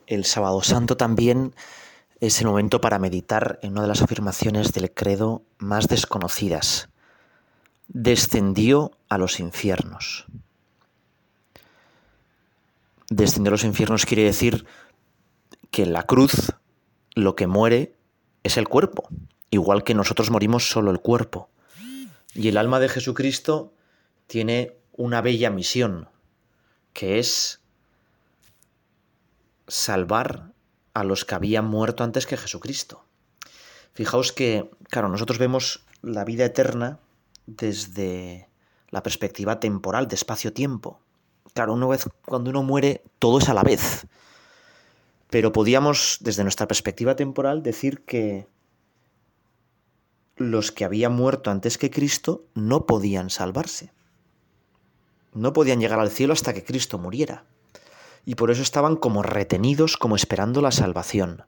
El 0.06 0.24
sábado 0.24 0.62
santo 0.62 0.96
también 0.96 1.54
es 2.20 2.40
el 2.40 2.46
momento 2.46 2.80
para 2.80 2.98
meditar 2.98 3.58
en 3.62 3.72
una 3.72 3.82
de 3.82 3.88
las 3.88 4.02
afirmaciones 4.02 4.72
del 4.72 4.92
credo 4.92 5.42
más 5.58 5.88
desconocidas. 5.88 6.88
Descendió 7.88 8.92
a 9.08 9.18
los 9.18 9.40
infiernos. 9.40 10.26
Descendió 13.10 13.50
a 13.50 13.52
los 13.52 13.64
infiernos 13.64 14.06
quiere 14.06 14.22
decir 14.22 14.64
que 15.70 15.82
en 15.82 15.92
la 15.92 16.04
cruz 16.04 16.52
lo 17.14 17.34
que 17.34 17.46
muere 17.46 17.94
es 18.44 18.56
el 18.56 18.68
cuerpo, 18.68 19.08
igual 19.50 19.82
que 19.82 19.94
nosotros 19.94 20.30
morimos 20.30 20.68
solo 20.70 20.90
el 20.90 21.00
cuerpo. 21.00 21.48
Y 22.32 22.48
el 22.48 22.58
alma 22.58 22.78
de 22.78 22.88
Jesucristo 22.88 23.72
tiene 24.26 24.76
una 24.92 25.20
bella 25.20 25.50
misión, 25.50 26.08
que 26.92 27.18
es 27.18 27.60
salvar 29.68 30.52
a 30.94 31.04
los 31.04 31.24
que 31.24 31.34
habían 31.34 31.66
muerto 31.66 32.04
antes 32.04 32.26
que 32.26 32.36
Jesucristo. 32.36 33.04
Fijaos 33.92 34.32
que, 34.32 34.70
claro, 34.88 35.08
nosotros 35.08 35.38
vemos 35.38 35.84
la 36.02 36.24
vida 36.24 36.44
eterna 36.44 37.00
desde 37.46 38.48
la 38.90 39.02
perspectiva 39.02 39.60
temporal, 39.60 40.08
de 40.08 40.14
espacio-tiempo. 40.14 41.00
Claro, 41.54 41.74
una 41.74 41.86
vez 41.86 42.08
cuando 42.24 42.50
uno 42.50 42.62
muere, 42.62 43.02
todo 43.18 43.38
es 43.38 43.48
a 43.48 43.54
la 43.54 43.62
vez. 43.62 44.06
Pero 45.30 45.52
podíamos, 45.52 46.18
desde 46.20 46.42
nuestra 46.44 46.68
perspectiva 46.68 47.16
temporal, 47.16 47.62
decir 47.62 48.04
que 48.04 48.46
los 50.36 50.70
que 50.72 50.84
habían 50.84 51.14
muerto 51.14 51.50
antes 51.50 51.78
que 51.78 51.90
Cristo 51.90 52.44
no 52.54 52.86
podían 52.86 53.30
salvarse. 53.30 53.92
No 55.32 55.52
podían 55.52 55.80
llegar 55.80 55.98
al 55.98 56.10
cielo 56.10 56.32
hasta 56.32 56.54
que 56.54 56.64
Cristo 56.64 56.98
muriera 56.98 57.44
y 58.26 58.34
por 58.34 58.50
eso 58.50 58.60
estaban 58.60 58.96
como 58.96 59.22
retenidos, 59.22 59.96
como 59.96 60.16
esperando 60.16 60.60
la 60.60 60.72
salvación. 60.72 61.44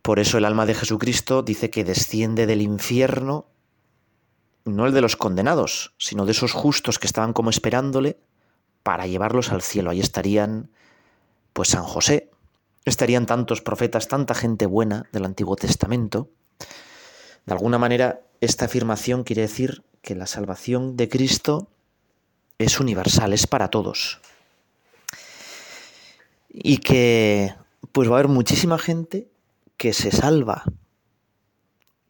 Por 0.00 0.20
eso 0.20 0.38
el 0.38 0.44
alma 0.44 0.64
de 0.64 0.74
Jesucristo 0.74 1.42
dice 1.42 1.70
que 1.70 1.84
desciende 1.84 2.46
del 2.46 2.62
infierno, 2.62 3.48
no 4.64 4.86
el 4.86 4.94
de 4.94 5.00
los 5.00 5.16
condenados, 5.16 5.94
sino 5.98 6.24
de 6.24 6.32
esos 6.32 6.52
justos 6.52 7.00
que 7.00 7.08
estaban 7.08 7.32
como 7.32 7.50
esperándole 7.50 8.20
para 8.84 9.08
llevarlos 9.08 9.50
al 9.50 9.60
cielo. 9.60 9.90
Ahí 9.90 10.00
estarían, 10.00 10.70
pues 11.52 11.70
San 11.70 11.82
José, 11.82 12.30
estarían 12.84 13.26
tantos 13.26 13.60
profetas, 13.60 14.06
tanta 14.06 14.34
gente 14.34 14.66
buena 14.66 15.08
del 15.12 15.24
Antiguo 15.24 15.56
Testamento. 15.56 16.30
De 17.44 17.54
alguna 17.54 17.78
manera, 17.78 18.20
esta 18.40 18.66
afirmación 18.66 19.24
quiere 19.24 19.42
decir 19.42 19.84
que 20.00 20.14
la 20.14 20.26
salvación 20.26 20.96
de 20.96 21.08
Cristo 21.08 21.68
es 22.64 22.80
universal, 22.80 23.32
es 23.32 23.46
para 23.46 23.68
todos. 23.68 24.20
Y 26.48 26.78
que 26.78 27.54
pues 27.92 28.08
va 28.08 28.16
a 28.16 28.18
haber 28.18 28.28
muchísima 28.28 28.78
gente 28.78 29.30
que 29.76 29.92
se 29.92 30.10
salva 30.10 30.64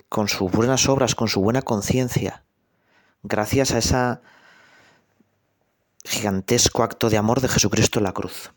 con 0.09 0.29
sus 0.29 0.51
buenas 0.51 0.89
obras, 0.89 1.15
con 1.15 1.29
su 1.29 1.41
buena 1.41 1.63
conciencia, 1.63 2.45
gracias 3.23 3.73
a 3.73 3.79
ese 3.79 4.21
gigantesco 6.05 6.83
acto 6.83 7.09
de 7.09 7.17
amor 7.17 7.41
de 7.41 7.49
Jesucristo 7.49 7.99
en 7.99 8.05
la 8.05 8.13
cruz. 8.13 8.53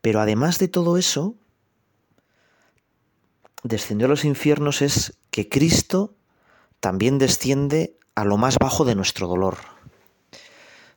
Pero 0.00 0.20
además 0.20 0.58
de 0.58 0.68
todo 0.68 0.96
eso, 0.96 1.34
descendió 3.62 4.06
a 4.06 4.10
los 4.10 4.24
infiernos 4.24 4.80
es 4.82 5.18
que 5.30 5.48
Cristo 5.48 6.14
también 6.80 7.18
desciende 7.18 7.98
a 8.14 8.24
lo 8.24 8.36
más 8.36 8.56
bajo 8.58 8.84
de 8.84 8.94
nuestro 8.94 9.26
dolor. 9.26 9.75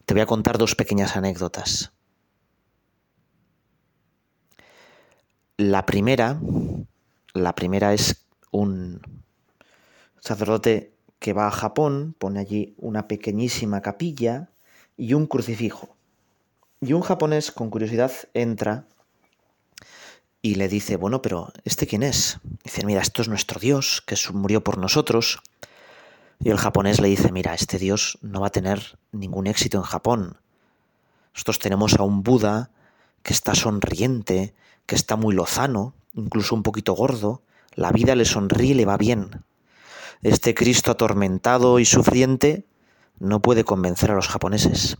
Te 0.09 0.15
voy 0.15 0.21
a 0.21 0.25
contar 0.25 0.57
dos 0.57 0.73
pequeñas 0.73 1.15
anécdotas. 1.15 1.91
La 5.55 5.85
primera, 5.85 6.41
la 7.35 7.53
primera 7.53 7.93
es 7.93 8.25
un 8.49 9.01
sacerdote 10.19 10.95
que 11.19 11.33
va 11.33 11.45
a 11.45 11.51
Japón, 11.51 12.15
pone 12.17 12.39
allí 12.39 12.73
una 12.79 13.07
pequeñísima 13.07 13.83
capilla 13.83 14.49
y 14.97 15.13
un 15.13 15.27
crucifijo. 15.27 15.95
Y 16.81 16.93
un 16.93 17.01
japonés 17.01 17.51
con 17.51 17.69
curiosidad 17.69 18.11
entra 18.33 18.87
y 20.41 20.55
le 20.55 20.69
dice, 20.69 20.95
bueno, 20.95 21.21
pero 21.21 21.53
¿este 21.65 21.85
quién 21.85 22.01
es? 22.01 22.39
Dice, 22.63 22.83
mira, 22.83 23.03
esto 23.03 23.21
es 23.21 23.27
nuestro 23.27 23.59
Dios, 23.59 24.01
que 24.07 24.15
murió 24.33 24.63
por 24.63 24.79
nosotros. 24.79 25.39
Y 26.41 26.49
el 26.49 26.57
japonés 26.57 27.01
le 27.01 27.09
dice, 27.09 27.31
mira, 27.31 27.53
este 27.53 27.77
dios 27.77 28.17
no 28.21 28.41
va 28.41 28.47
a 28.47 28.51
tener 28.51 28.97
ningún 29.11 29.47
éxito 29.47 29.77
en 29.77 29.83
Japón. 29.83 30.37
Nosotros 31.33 31.59
tenemos 31.59 31.95
a 31.95 32.03
un 32.03 32.23
Buda 32.23 32.71
que 33.23 33.33
está 33.33 33.55
sonriente, 33.55 34.53
que 34.85 34.95
está 34.95 35.17
muy 35.17 35.35
lozano, 35.35 35.93
incluso 36.13 36.55
un 36.55 36.63
poquito 36.63 36.93
gordo. 36.93 37.41
La 37.75 37.91
vida 37.91 38.15
le 38.15 38.25
sonríe 38.25 38.71
y 38.71 38.73
le 38.73 38.85
va 38.85 38.97
bien. 38.97 39.43
Este 40.21 40.53
Cristo 40.55 40.91
atormentado 40.91 41.79
y 41.79 41.85
sufriente 41.85 42.65
no 43.19 43.41
puede 43.41 43.65
convencer 43.65 44.11
a 44.11 44.15
los 44.15 44.29
japoneses. 44.29 44.97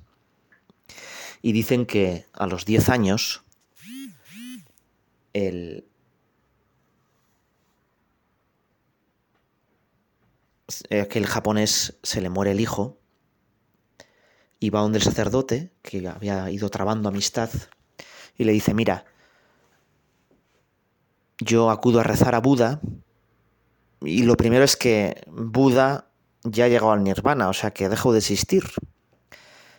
Y 1.42 1.54
dicen 1.54 1.86
que 1.86 2.26
a 2.34 2.48
los 2.48 2.66
10 2.66 2.90
años 2.90 3.44
el, 5.32 5.86
aquel 11.02 11.26
japonés 11.26 11.98
se 12.04 12.22
le 12.22 12.30
muere 12.30 12.52
el 12.52 12.60
hijo 12.60 13.00
y 14.60 14.70
va 14.70 14.82
donde 14.82 14.98
el 14.98 15.04
sacerdote, 15.04 15.72
que 15.82 16.08
había 16.08 16.50
ido 16.50 16.70
trabando 16.70 17.10
amistad, 17.10 17.50
y 18.38 18.44
le 18.44 18.52
dice, 18.52 18.74
mira, 18.74 19.06
yo 21.40 21.70
acudo 21.70 22.00
a 22.00 22.04
rezar 22.04 22.36
a 22.36 22.40
Buda 22.40 22.82
y 24.02 24.24
lo 24.24 24.38
primero 24.38 24.64
es 24.64 24.78
que 24.78 25.22
Buda 25.28 26.10
ya 26.44 26.66
ha 26.66 26.70
llegado 26.70 26.92
al 26.92 27.04
nirvana, 27.04 27.50
o 27.50 27.54
sea 27.54 27.72
que 27.72 27.90
dejo 27.90 28.12
de 28.14 28.20
existir. 28.20 28.64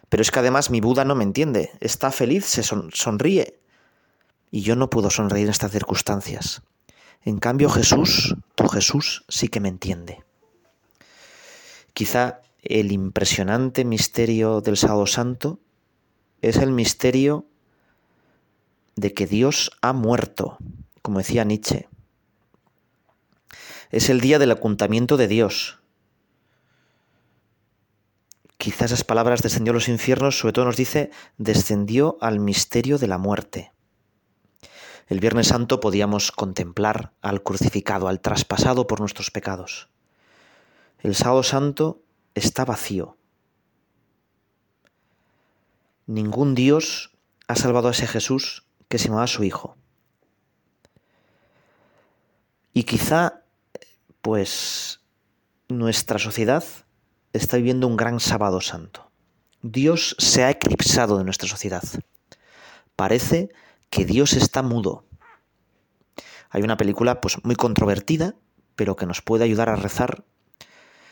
Pero 0.09 0.23
es 0.23 0.31
que 0.31 0.41
además 0.41 0.71
mi 0.71 0.81
Buda 0.81 1.05
no 1.05 1.15
me 1.15 1.25
entiende, 1.25 1.71
está 1.81 2.11
feliz, 2.11 2.45
se 2.45 2.63
sonríe. 2.63 3.61
Y 4.51 4.63
yo 4.63 4.77
no 4.77 4.91
puedo 4.91 5.11
sonreír 5.11 5.45
en 5.45 5.51
estas 5.51 5.71
circunstancias. 5.71 6.63
En 7.23 7.39
cambio 7.39 7.71
Jesús, 7.71 8.35
tu 8.57 8.67
Jesús, 8.69 9.25
sí 9.29 9.49
que 9.49 9.61
me 9.61 9.69
entiende. 9.69 10.25
Quizá 11.93 12.41
el 12.63 12.93
impresionante 12.93 13.85
misterio 13.85 14.61
del 14.61 14.77
Sábado 14.77 15.07
Santo 15.07 15.61
es 16.43 16.57
el 16.57 16.73
misterio 16.73 17.47
de 18.97 19.15
que 19.15 19.27
Dios 19.27 19.71
ha 19.81 19.93
muerto, 19.93 20.59
como 21.03 21.19
decía 21.19 21.45
Nietzsche. 21.45 21.89
Es 23.91 24.09
el 24.09 24.21
día 24.21 24.39
del 24.39 24.53
ocultamiento 24.53 25.17
de 25.17 25.29
Dios. 25.29 25.81
Quizás 28.57 28.93
esas 28.93 29.05
palabras 29.05 29.43
descendió 29.43 29.73
a 29.73 29.75
los 29.75 29.89
infiernos, 29.89 30.39
sobre 30.39 30.53
todo 30.53 30.67
nos 30.67 30.77
dice, 30.77 31.11
descendió 31.39 32.19
al 32.21 32.41
misterio 32.41 32.99
de 32.99 33.07
la 33.07 33.17
muerte. 33.17 33.73
El 35.09 35.19
Viernes 35.19 35.49
Santo 35.49 35.81
podíamos 35.81 36.31
contemplar 36.31 37.13
al 37.23 37.43
crucificado, 37.43 38.07
al 38.07 38.21
traspasado 38.21 38.87
por 38.87 39.01
nuestros 39.01 39.31
pecados. 39.31 39.89
El 41.03 41.15
sábado 41.15 41.43
santo 41.43 42.03
está 42.35 42.65
vacío. 42.65 43.17
Ningún 46.07 46.55
Dios 46.55 47.17
ha 47.49 47.57
salvado 47.57 47.89
a 47.89 47.93
ese 47.93 48.07
Jesús 48.07 48.67
que 48.89 48.99
se 48.99 49.09
llamaba 49.09 49.27
su 49.27 49.43
Hijo. 49.45 49.77
Y 52.75 52.85
quizá, 52.85 53.43
pues, 54.21 55.01
nuestra 55.69 56.19
sociedad 56.19 56.65
está 57.33 57.57
viviendo 57.57 57.87
un 57.87 57.97
gran 57.97 58.21
sábado 58.21 58.61
santo. 58.61 59.11
Dios 59.63 60.17
se 60.19 60.45
ha 60.45 60.51
eclipsado 60.51 61.17
de 61.17 61.25
nuestra 61.25 61.49
sociedad. 61.49 61.83
Parece 62.95 63.51
que 63.89 64.05
Dios 64.05 64.35
está 64.35 64.63
mudo. 64.63 65.05
Hay 66.51 66.63
una 66.63 66.77
película 66.77 67.21
pues 67.21 67.43
muy 67.45 67.57
controvertida, 67.57 68.35
pero 68.77 68.97
que 68.97 69.07
nos 69.07 69.23
puede 69.23 69.45
ayudar 69.45 69.69
a 69.69 69.77
rezar 69.77 70.25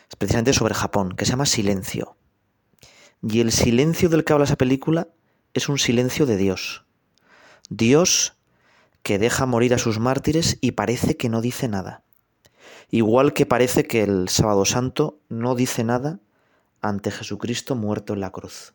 es 0.08 0.16
precisamente 0.16 0.52
sobre 0.52 0.74
Japón, 0.74 1.14
que 1.16 1.24
se 1.24 1.32
llama 1.32 1.46
Silencio. 1.46 2.16
Y 3.22 3.40
el 3.40 3.52
silencio 3.52 4.08
del 4.08 4.24
que 4.24 4.32
habla 4.32 4.44
esa 4.44 4.56
película 4.56 5.08
es 5.54 5.68
un 5.68 5.78
silencio 5.78 6.26
de 6.26 6.36
Dios. 6.36 6.84
Dios 7.68 8.36
que 9.02 9.18
deja 9.18 9.46
morir 9.46 9.74
a 9.74 9.78
sus 9.78 9.98
mártires 9.98 10.58
y 10.60 10.72
parece 10.72 11.16
que 11.16 11.28
no 11.28 11.40
dice 11.40 11.68
nada. 11.68 12.02
Igual 12.90 13.32
que 13.34 13.46
parece 13.46 13.84
que 13.86 14.02
el 14.02 14.28
sábado 14.28 14.64
santo 14.64 15.20
no 15.28 15.54
dice 15.54 15.84
nada 15.84 16.20
ante 16.80 17.10
Jesucristo 17.10 17.74
muerto 17.74 18.14
en 18.14 18.20
la 18.20 18.30
cruz. 18.30 18.74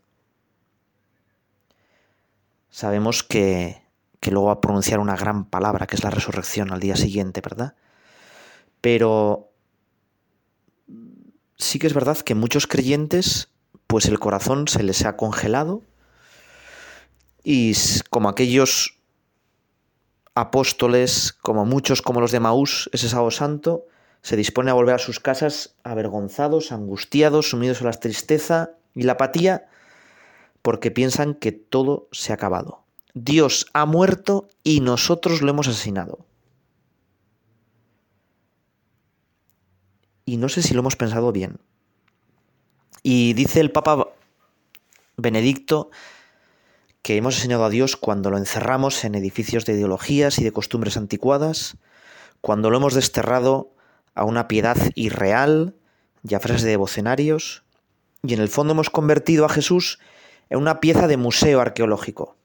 Sabemos 2.69 3.23
que, 3.23 3.83
que 4.19 4.31
luego 4.31 4.47
va 4.47 4.53
a 4.53 4.61
pronunciar 4.61 4.99
una 4.99 5.15
gran 5.15 5.45
palabra, 5.45 5.87
que 5.87 5.95
es 5.95 6.03
la 6.03 6.09
resurrección 6.09 6.71
al 6.71 6.79
día 6.79 6.95
siguiente, 6.95 7.41
¿verdad? 7.41 7.75
Pero 8.81 9.52
sí 11.57 11.79
que 11.79 11.88
es 11.88 11.93
verdad 11.93 12.17
que 12.17 12.36
muchos 12.36 12.67
creyentes, 12.67 13.50
pues 13.88 14.05
el 14.05 14.19
corazón 14.19 14.67
se 14.67 14.83
les 14.83 15.05
ha 15.05 15.15
congelado 15.15 15.81
y 17.43 17.74
como 18.10 18.29
aquellos 18.29 18.98
apóstoles, 20.36 21.33
como 21.33 21.65
muchos 21.65 22.01
como 22.01 22.22
los 22.22 22.31
de 22.31 22.39
Maús, 22.39 22.89
ese 22.93 23.10
sábado 23.10 23.31
santo, 23.31 23.86
se 24.22 24.38
dispone 24.38 24.72
a 24.72 24.74
volver 24.74 24.95
a 24.95 25.00
sus 25.00 25.19
casas 25.19 25.75
avergonzados, 25.83 26.72
angustiados, 26.72 27.50
sumidos 27.50 27.81
en 27.81 27.88
la 27.88 27.93
tristeza 27.93 28.72
y 28.95 29.03
la 29.03 29.13
apatía, 29.13 29.67
porque 30.62 30.91
piensan 30.91 31.33
que 31.33 31.51
todo 31.51 32.07
se 32.12 32.31
ha 32.31 32.36
acabado. 32.36 32.83
Dios 33.13 33.67
ha 33.74 33.86
muerto 33.86 34.48
y 34.63 34.79
nosotros 34.79 35.41
lo 35.41 35.51
hemos 35.51 35.67
asesinado. 35.67 36.25
Y 40.25 40.38
no 40.38 40.50
sé 40.50 40.62
si 40.62 40.74
lo 40.74 40.80
hemos 40.80 40.96
pensado 40.96 41.32
bien. 41.32 41.60
Y 43.01 43.34
dice 43.34 43.60
el 43.60 43.72
Papa 43.72 44.08
Benedicto 45.18 45.92
que 47.01 47.18
hemos 47.18 47.36
enseñado 47.36 47.65
a 47.65 47.70
Dios 47.70 47.98
cuando 47.98 48.32
lo 48.32 48.38
encerramos 48.38 49.03
en 49.03 49.15
edificios 49.15 49.65
de 49.65 49.74
ideologías 49.74 50.39
y 50.39 50.44
de 50.44 50.53
costumbres 50.53 50.96
anticuadas, 50.96 51.75
cuando 52.39 52.70
lo 52.70 52.77
hemos 52.77 52.94
desterrado 52.94 53.74
a 54.15 54.24
una 54.24 54.48
piedad 54.48 54.77
irreal 54.96 55.75
y 56.27 56.34
a 56.34 56.39
frases 56.39 56.63
de 56.63 56.70
devocionarios, 56.70 57.63
y 58.24 58.34
en 58.34 58.39
el 58.39 58.48
fondo 58.48 58.72
hemos 58.72 58.89
convertido 58.89 59.44
a 59.44 59.50
Jesús 59.50 60.00
en 60.50 60.60
una 60.60 60.80
pieza 60.80 61.08
de 61.08 61.18
museo 61.18 61.60
arqueológico. 61.60 62.38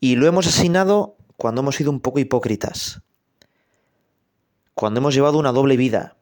Y 0.00 0.16
lo 0.16 0.26
hemos 0.26 0.46
asesinado 0.46 1.16
cuando 1.36 1.60
hemos 1.60 1.76
sido 1.76 1.90
un 1.90 2.00
poco 2.00 2.18
hipócritas, 2.18 3.02
cuando 4.78 4.98
hemos 5.00 5.12
llevado 5.12 5.38
una 5.38 5.50
doble 5.50 5.76
vida, 5.76 6.16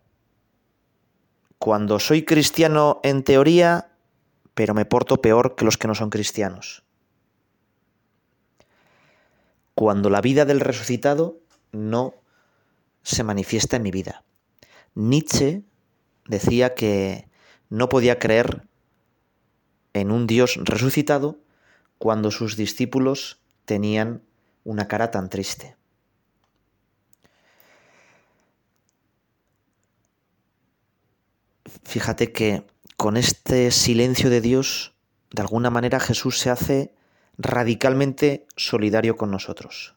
cuando 1.59 2.01
soy 2.01 2.25
cristiano 2.25 3.01
en 3.03 3.23
teoría 3.23 3.91
pero 4.55 4.73
me 4.73 4.87
porto 4.87 5.21
peor 5.21 5.57
que 5.57 5.67
los 5.67 5.77
que 5.77 5.87
no 5.87 5.95
son 5.95 6.09
cristianos. 6.09 6.83
Cuando 9.75 10.09
la 10.09 10.23
vida 10.23 10.47
del 10.47 10.61
resucitado 10.61 11.39
no 11.71 12.15
se 13.03 13.23
manifiesta 13.25 13.77
en 13.77 13.83
mi 13.83 13.91
vida. 13.91 14.25
Nietzsche 14.95 15.63
decía 16.27 16.75
que 16.75 17.29
no 17.69 17.91
podía 17.91 18.19
creer 18.19 18.67
en 19.93 20.11
un 20.11 20.27
Dios 20.27 20.59
resucitado 20.63 21.41
cuando 21.99 22.31
sus 22.31 22.57
discípulos 22.57 23.39
tenían 23.67 24.23
una 24.65 24.89
cara 24.89 25.11
tan 25.11 25.29
triste. 25.29 25.77
Fíjate 31.85 32.33
que 32.33 32.65
con 32.97 33.17
este 33.17 33.71
silencio 33.71 34.31
de 34.31 34.41
Dios, 34.41 34.95
de 35.31 35.43
alguna 35.43 35.71
manera 35.71 36.01
Jesús 36.01 36.39
se 36.39 36.51
hace 36.51 36.95
radicalmente 37.39 38.47
solidario 38.57 39.17
con 39.17 39.31
nosotros. 39.31 39.95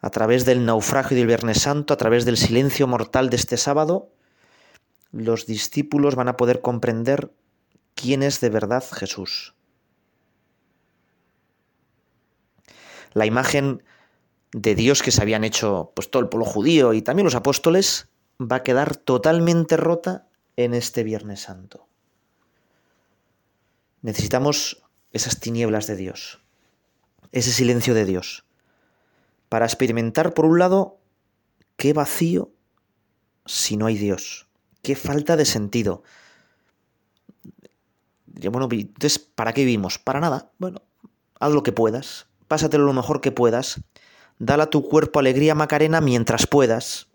A 0.00 0.10
través 0.10 0.44
del 0.44 0.64
naufragio 0.64 1.16
del 1.16 1.26
Viernes 1.26 1.62
Santo, 1.62 1.94
a 1.94 1.96
través 1.96 2.24
del 2.24 2.36
silencio 2.36 2.86
mortal 2.86 3.30
de 3.30 3.36
este 3.36 3.56
sábado, 3.56 4.12
los 5.10 5.46
discípulos 5.46 6.14
van 6.14 6.28
a 6.28 6.36
poder 6.36 6.60
comprender 6.60 7.32
quién 7.94 8.22
es 8.22 8.40
de 8.40 8.50
verdad 8.50 8.84
Jesús. 8.92 9.54
La 13.14 13.26
imagen 13.26 13.82
de 14.52 14.74
Dios 14.74 15.02
que 15.02 15.10
se 15.10 15.22
habían 15.22 15.42
hecho 15.42 15.92
pues, 15.94 16.10
todo 16.10 16.22
el 16.22 16.28
pueblo 16.28 16.44
judío 16.44 16.92
y 16.92 17.02
también 17.02 17.24
los 17.24 17.34
apóstoles 17.34 18.08
va 18.40 18.56
a 18.56 18.62
quedar 18.62 18.96
totalmente 18.96 19.76
rota 19.76 20.26
en 20.56 20.74
este 20.74 21.04
Viernes 21.04 21.40
Santo. 21.40 21.86
Necesitamos 24.02 24.82
esas 25.12 25.40
tinieblas 25.40 25.86
de 25.86 25.96
Dios, 25.96 26.42
ese 27.32 27.52
silencio 27.52 27.94
de 27.94 28.04
Dios, 28.04 28.44
para 29.48 29.66
experimentar, 29.66 30.34
por 30.34 30.44
un 30.44 30.58
lado, 30.58 30.98
qué 31.76 31.92
vacío 31.92 32.50
si 33.44 33.76
no 33.76 33.86
hay 33.86 33.96
Dios, 33.96 34.48
qué 34.82 34.96
falta 34.96 35.36
de 35.36 35.44
sentido. 35.44 36.02
Bueno, 38.26 38.68
entonces, 38.70 39.18
¿para 39.18 39.52
qué 39.52 39.64
vivimos? 39.64 39.98
Para 39.98 40.20
nada. 40.20 40.50
Bueno, 40.58 40.82
haz 41.40 41.52
lo 41.52 41.62
que 41.62 41.72
puedas, 41.72 42.26
pásatelo 42.48 42.84
lo 42.84 42.92
mejor 42.92 43.20
que 43.20 43.32
puedas, 43.32 43.80
dale 44.38 44.64
a 44.64 44.70
tu 44.70 44.86
cuerpo 44.86 45.18
alegría 45.18 45.54
Macarena 45.54 46.00
mientras 46.00 46.46
puedas, 46.46 47.08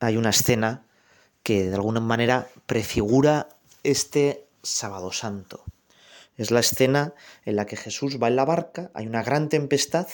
hay 0.00 0.16
una 0.16 0.30
escena 0.30 0.86
que 1.42 1.68
de 1.68 1.74
alguna 1.74 2.00
manera 2.00 2.48
prefigura 2.66 3.48
este 3.84 4.46
sábado 4.62 5.12
santo. 5.12 5.64
Es 6.36 6.50
la 6.50 6.60
escena 6.60 7.14
en 7.44 7.56
la 7.56 7.66
que 7.66 7.76
Jesús 7.76 8.18
va 8.20 8.28
en 8.28 8.36
la 8.36 8.44
barca, 8.44 8.90
hay 8.94 9.06
una 9.06 9.22
gran 9.22 9.48
tempestad 9.48 10.08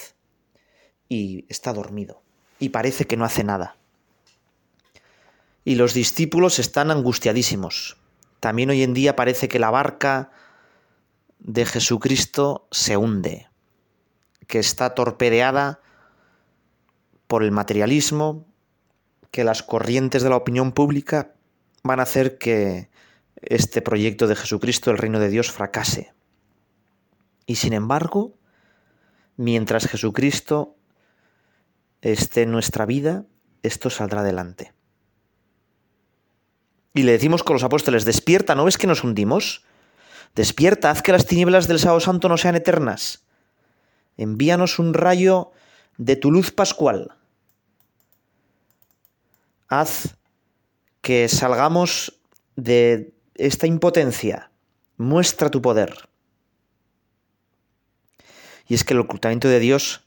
y 1.08 1.46
está 1.48 1.72
dormido. 1.72 2.22
Y 2.58 2.70
parece 2.70 3.06
que 3.06 3.16
no 3.16 3.24
hace 3.24 3.44
nada. 3.44 3.76
Y 5.64 5.76
los 5.76 5.94
discípulos 5.94 6.58
están 6.58 6.90
angustiadísimos. 6.90 7.96
También 8.40 8.70
hoy 8.70 8.82
en 8.82 8.94
día 8.94 9.16
parece 9.16 9.48
que 9.48 9.58
la 9.58 9.70
barca 9.70 10.30
de 11.38 11.64
Jesucristo 11.66 12.66
se 12.70 12.96
hunde, 12.96 13.48
que 14.46 14.58
está 14.58 14.94
torpedeada 14.94 15.80
por 17.26 17.42
el 17.42 17.52
materialismo, 17.52 18.46
que 19.36 19.44
las 19.44 19.62
corrientes 19.62 20.22
de 20.22 20.30
la 20.30 20.36
opinión 20.36 20.72
pública 20.72 21.34
van 21.82 22.00
a 22.00 22.04
hacer 22.04 22.38
que 22.38 22.88
este 23.42 23.82
proyecto 23.82 24.28
de 24.28 24.34
Jesucristo, 24.34 24.90
el 24.90 24.96
reino 24.96 25.20
de 25.20 25.28
Dios, 25.28 25.52
fracase. 25.52 26.14
Y 27.44 27.56
sin 27.56 27.74
embargo, 27.74 28.38
mientras 29.36 29.88
Jesucristo 29.88 30.78
esté 32.00 32.44
en 32.44 32.50
nuestra 32.50 32.86
vida, 32.86 33.26
esto 33.62 33.90
saldrá 33.90 34.20
adelante. 34.22 34.72
Y 36.94 37.02
le 37.02 37.12
decimos 37.12 37.42
con 37.42 37.52
los 37.52 37.62
apóstoles, 37.62 38.06
despierta, 38.06 38.54
¿no 38.54 38.64
ves 38.64 38.78
que 38.78 38.86
nos 38.86 39.04
hundimos? 39.04 39.66
Despierta, 40.34 40.90
haz 40.90 41.02
que 41.02 41.12
las 41.12 41.26
tinieblas 41.26 41.68
del 41.68 41.78
sábado 41.78 42.00
santo 42.00 42.30
no 42.30 42.38
sean 42.38 42.56
eternas. 42.56 43.26
Envíanos 44.16 44.78
un 44.78 44.94
rayo 44.94 45.52
de 45.98 46.16
tu 46.16 46.32
luz 46.32 46.52
pascual 46.52 47.18
haz 49.68 50.16
que 51.00 51.28
salgamos 51.28 52.20
de 52.56 53.14
esta 53.34 53.66
impotencia, 53.66 54.50
muestra 54.96 55.50
tu 55.50 55.62
poder. 55.62 56.08
Y 58.68 58.74
es 58.74 58.84
que 58.84 58.94
el 58.94 59.00
ocultamiento 59.00 59.48
de 59.48 59.60
Dios, 59.60 60.04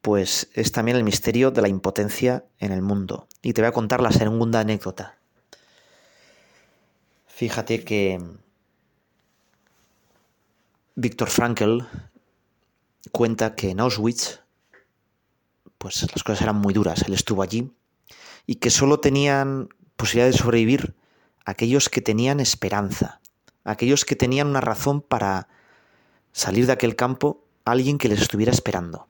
pues 0.00 0.48
es 0.54 0.72
también 0.72 0.96
el 0.96 1.04
misterio 1.04 1.50
de 1.50 1.62
la 1.62 1.68
impotencia 1.68 2.44
en 2.58 2.72
el 2.72 2.80
mundo. 2.80 3.28
Y 3.42 3.52
te 3.52 3.60
voy 3.60 3.68
a 3.68 3.72
contar 3.72 4.00
la 4.00 4.12
segunda 4.12 4.60
anécdota. 4.60 5.18
Fíjate 7.26 7.84
que 7.84 8.18
Víctor 10.94 11.28
Frankl 11.28 11.80
cuenta 13.12 13.54
que 13.54 13.70
en 13.70 13.80
Auschwitz 13.80 14.40
pues 15.78 16.02
las 16.02 16.22
cosas 16.22 16.42
eran 16.42 16.56
muy 16.56 16.74
duras. 16.74 17.02
Él 17.06 17.14
estuvo 17.14 17.42
allí 17.42 17.72
y 18.46 18.56
que 18.56 18.70
solo 18.70 19.00
tenían 19.00 19.68
posibilidad 19.96 20.30
de 20.30 20.38
sobrevivir 20.38 20.94
aquellos 21.44 21.88
que 21.88 22.00
tenían 22.00 22.40
esperanza, 22.40 23.20
aquellos 23.64 24.04
que 24.04 24.16
tenían 24.16 24.48
una 24.48 24.60
razón 24.60 25.00
para 25.00 25.48
salir 26.32 26.66
de 26.66 26.72
aquel 26.72 26.96
campo, 26.96 27.44
alguien 27.64 27.98
que 27.98 28.08
les 28.08 28.20
estuviera 28.20 28.52
esperando. 28.52 29.08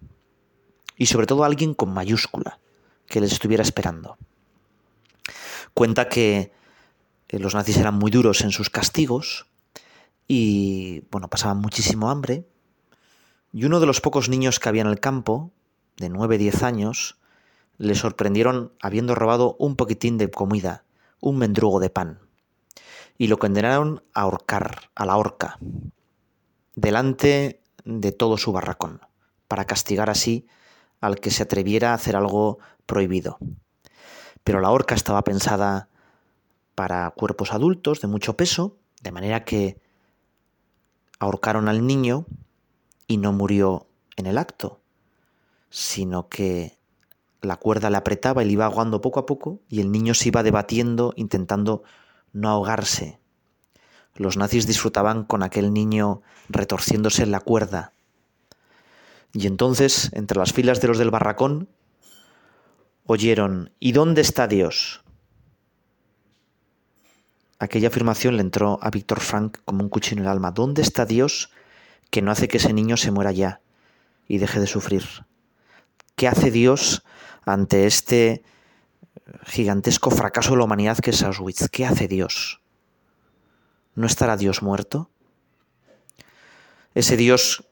Y 0.96 1.06
sobre 1.06 1.26
todo 1.26 1.44
alguien 1.44 1.74
con 1.74 1.92
mayúscula, 1.92 2.60
que 3.06 3.20
les 3.20 3.32
estuviera 3.32 3.62
esperando. 3.62 4.16
Cuenta 5.74 6.08
que 6.08 6.52
eh, 7.28 7.38
los 7.38 7.54
nazis 7.54 7.76
eran 7.76 7.94
muy 7.94 8.10
duros 8.10 8.40
en 8.40 8.50
sus 8.50 8.70
castigos 8.70 9.46
y, 10.28 11.02
bueno, 11.10 11.28
pasaban 11.28 11.58
muchísimo 11.58 12.10
hambre. 12.10 12.46
Y 13.52 13.64
uno 13.64 13.80
de 13.80 13.86
los 13.86 14.00
pocos 14.00 14.28
niños 14.28 14.58
que 14.58 14.68
había 14.68 14.82
en 14.82 14.88
el 14.88 15.00
campo, 15.00 15.52
de 15.96 16.10
9-10 16.10 16.62
años, 16.62 17.18
le 17.78 17.94
sorprendieron 17.94 18.72
habiendo 18.80 19.14
robado 19.14 19.56
un 19.58 19.76
poquitín 19.76 20.18
de 20.18 20.30
comida, 20.30 20.84
un 21.20 21.38
mendrugo 21.38 21.80
de 21.80 21.90
pan, 21.90 22.20
y 23.18 23.28
lo 23.28 23.38
condenaron 23.38 24.02
a 24.14 24.22
ahorcar, 24.22 24.90
a 24.94 25.06
la 25.06 25.16
horca, 25.16 25.58
delante 26.74 27.62
de 27.84 28.12
todo 28.12 28.36
su 28.36 28.52
barracón, 28.52 29.00
para 29.48 29.64
castigar 29.64 30.10
así 30.10 30.46
al 31.00 31.20
que 31.20 31.30
se 31.30 31.42
atreviera 31.42 31.90
a 31.90 31.94
hacer 31.94 32.16
algo 32.16 32.58
prohibido. 32.86 33.38
Pero 34.44 34.60
la 34.60 34.70
horca 34.70 34.94
estaba 34.94 35.24
pensada 35.24 35.88
para 36.74 37.10
cuerpos 37.10 37.52
adultos 37.52 38.00
de 38.00 38.08
mucho 38.08 38.36
peso, 38.36 38.76
de 39.02 39.12
manera 39.12 39.44
que 39.44 39.80
ahorcaron 41.18 41.68
al 41.68 41.86
niño 41.86 42.26
y 43.06 43.16
no 43.18 43.32
murió 43.32 43.86
en 44.16 44.26
el 44.26 44.38
acto, 44.38 44.80
sino 45.70 46.28
que 46.28 46.78
la 47.42 47.56
cuerda 47.56 47.90
le 47.90 47.96
apretaba 47.96 48.42
y 48.42 48.46
le 48.46 48.52
iba 48.52 48.66
aguando 48.66 49.00
poco 49.00 49.20
a 49.20 49.26
poco 49.26 49.60
y 49.68 49.80
el 49.80 49.92
niño 49.92 50.14
se 50.14 50.28
iba 50.28 50.42
debatiendo 50.42 51.12
intentando 51.16 51.82
no 52.32 52.50
ahogarse. 52.50 53.18
Los 54.14 54.36
nazis 54.36 54.66
disfrutaban 54.66 55.24
con 55.24 55.42
aquel 55.42 55.72
niño 55.72 56.22
retorciéndose 56.48 57.22
en 57.22 57.30
la 57.30 57.40
cuerda. 57.40 57.92
Y 59.32 59.46
entonces, 59.46 60.10
entre 60.14 60.38
las 60.38 60.52
filas 60.52 60.80
de 60.80 60.88
los 60.88 60.98
del 60.98 61.10
barracón, 61.10 61.68
oyeron 63.04 63.72
¿Y 63.78 63.92
dónde 63.92 64.22
está 64.22 64.48
Dios? 64.48 65.02
Aquella 67.58 67.88
afirmación 67.88 68.36
le 68.36 68.42
entró 68.42 68.78
a 68.82 68.90
Víctor 68.90 69.20
Frank 69.20 69.58
como 69.64 69.82
un 69.82 69.88
cuchillo 69.88 70.18
en 70.18 70.24
el 70.24 70.30
alma. 70.30 70.50
¿Dónde 70.50 70.82
está 70.82 71.06
Dios 71.06 71.50
que 72.10 72.22
no 72.22 72.30
hace 72.30 72.48
que 72.48 72.58
ese 72.58 72.72
niño 72.72 72.96
se 72.96 73.10
muera 73.10 73.32
ya 73.32 73.60
y 74.28 74.38
deje 74.38 74.60
de 74.60 74.66
sufrir? 74.66 75.25
¿Qué 76.16 76.28
hace 76.28 76.50
Dios 76.50 77.04
ante 77.44 77.86
este 77.86 78.42
gigantesco 79.44 80.10
fracaso 80.10 80.52
de 80.52 80.56
la 80.56 80.64
humanidad 80.64 80.96
que 80.96 81.10
es 81.10 81.22
Auschwitz? 81.22 81.68
¿Qué 81.68 81.84
hace 81.84 82.08
Dios? 82.08 82.62
¿No 83.94 84.06
estará 84.06 84.38
Dios 84.38 84.62
muerto? 84.62 85.10
Ese 86.94 87.18
Dios 87.18 87.68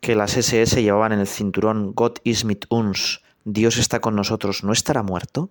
que 0.00 0.16
las 0.16 0.36
SS 0.36 0.82
llevaban 0.82 1.12
en 1.12 1.20
el 1.20 1.28
cinturón 1.28 1.94
Gott 1.94 2.20
ist 2.24 2.44
mit 2.44 2.66
uns, 2.68 3.22
Dios 3.44 3.76
está 3.76 4.00
con 4.00 4.16
nosotros, 4.16 4.64
¿no 4.64 4.72
estará 4.72 5.04
muerto? 5.04 5.50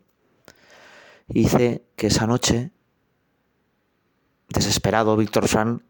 Y 1.29 1.43
dice 1.43 1.85
que 1.95 2.07
esa 2.07 2.27
noche, 2.27 2.71
desesperado, 4.49 5.15
Víctor 5.15 5.47
Frank 5.47 5.81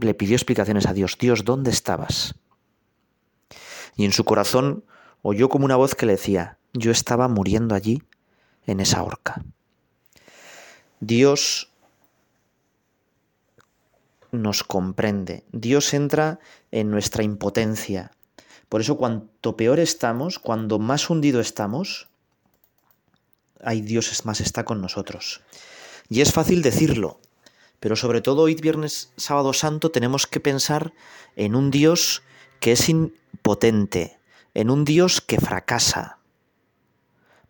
le 0.00 0.14
pidió 0.14 0.34
explicaciones 0.34 0.86
a 0.86 0.94
Dios. 0.94 1.18
Dios, 1.18 1.44
¿dónde 1.44 1.70
estabas? 1.70 2.36
Y 3.96 4.06
en 4.06 4.12
su 4.12 4.24
corazón 4.24 4.84
oyó 5.24 5.48
como 5.48 5.64
una 5.64 5.76
voz 5.76 5.94
que 5.94 6.04
le 6.04 6.12
decía, 6.12 6.58
yo 6.74 6.90
estaba 6.90 7.28
muriendo 7.28 7.74
allí, 7.74 8.02
en 8.66 8.80
esa 8.80 9.02
horca. 9.02 9.42
Dios 11.00 11.70
nos 14.32 14.64
comprende. 14.64 15.44
Dios 15.50 15.94
entra 15.94 16.40
en 16.70 16.90
nuestra 16.90 17.22
impotencia. 17.22 18.10
Por 18.68 18.82
eso 18.82 18.96
cuanto 18.96 19.56
peor 19.56 19.80
estamos, 19.80 20.38
cuando 20.38 20.78
más 20.78 21.08
hundido 21.08 21.40
estamos, 21.40 22.08
hay 23.62 23.80
Dios 23.80 24.24
más 24.26 24.40
está 24.40 24.64
con 24.64 24.82
nosotros. 24.82 25.40
Y 26.10 26.20
es 26.20 26.32
fácil 26.32 26.60
decirlo, 26.60 27.18
pero 27.80 27.96
sobre 27.96 28.20
todo 28.20 28.42
hoy 28.42 28.56
viernes, 28.56 29.10
sábado 29.16 29.54
santo, 29.54 29.90
tenemos 29.90 30.26
que 30.26 30.40
pensar 30.40 30.92
en 31.36 31.54
un 31.54 31.70
Dios 31.70 32.22
que 32.60 32.72
es 32.72 32.88
impotente, 32.90 34.18
en 34.54 34.70
un 34.70 34.84
Dios 34.84 35.20
que 35.20 35.38
fracasa. 35.38 36.18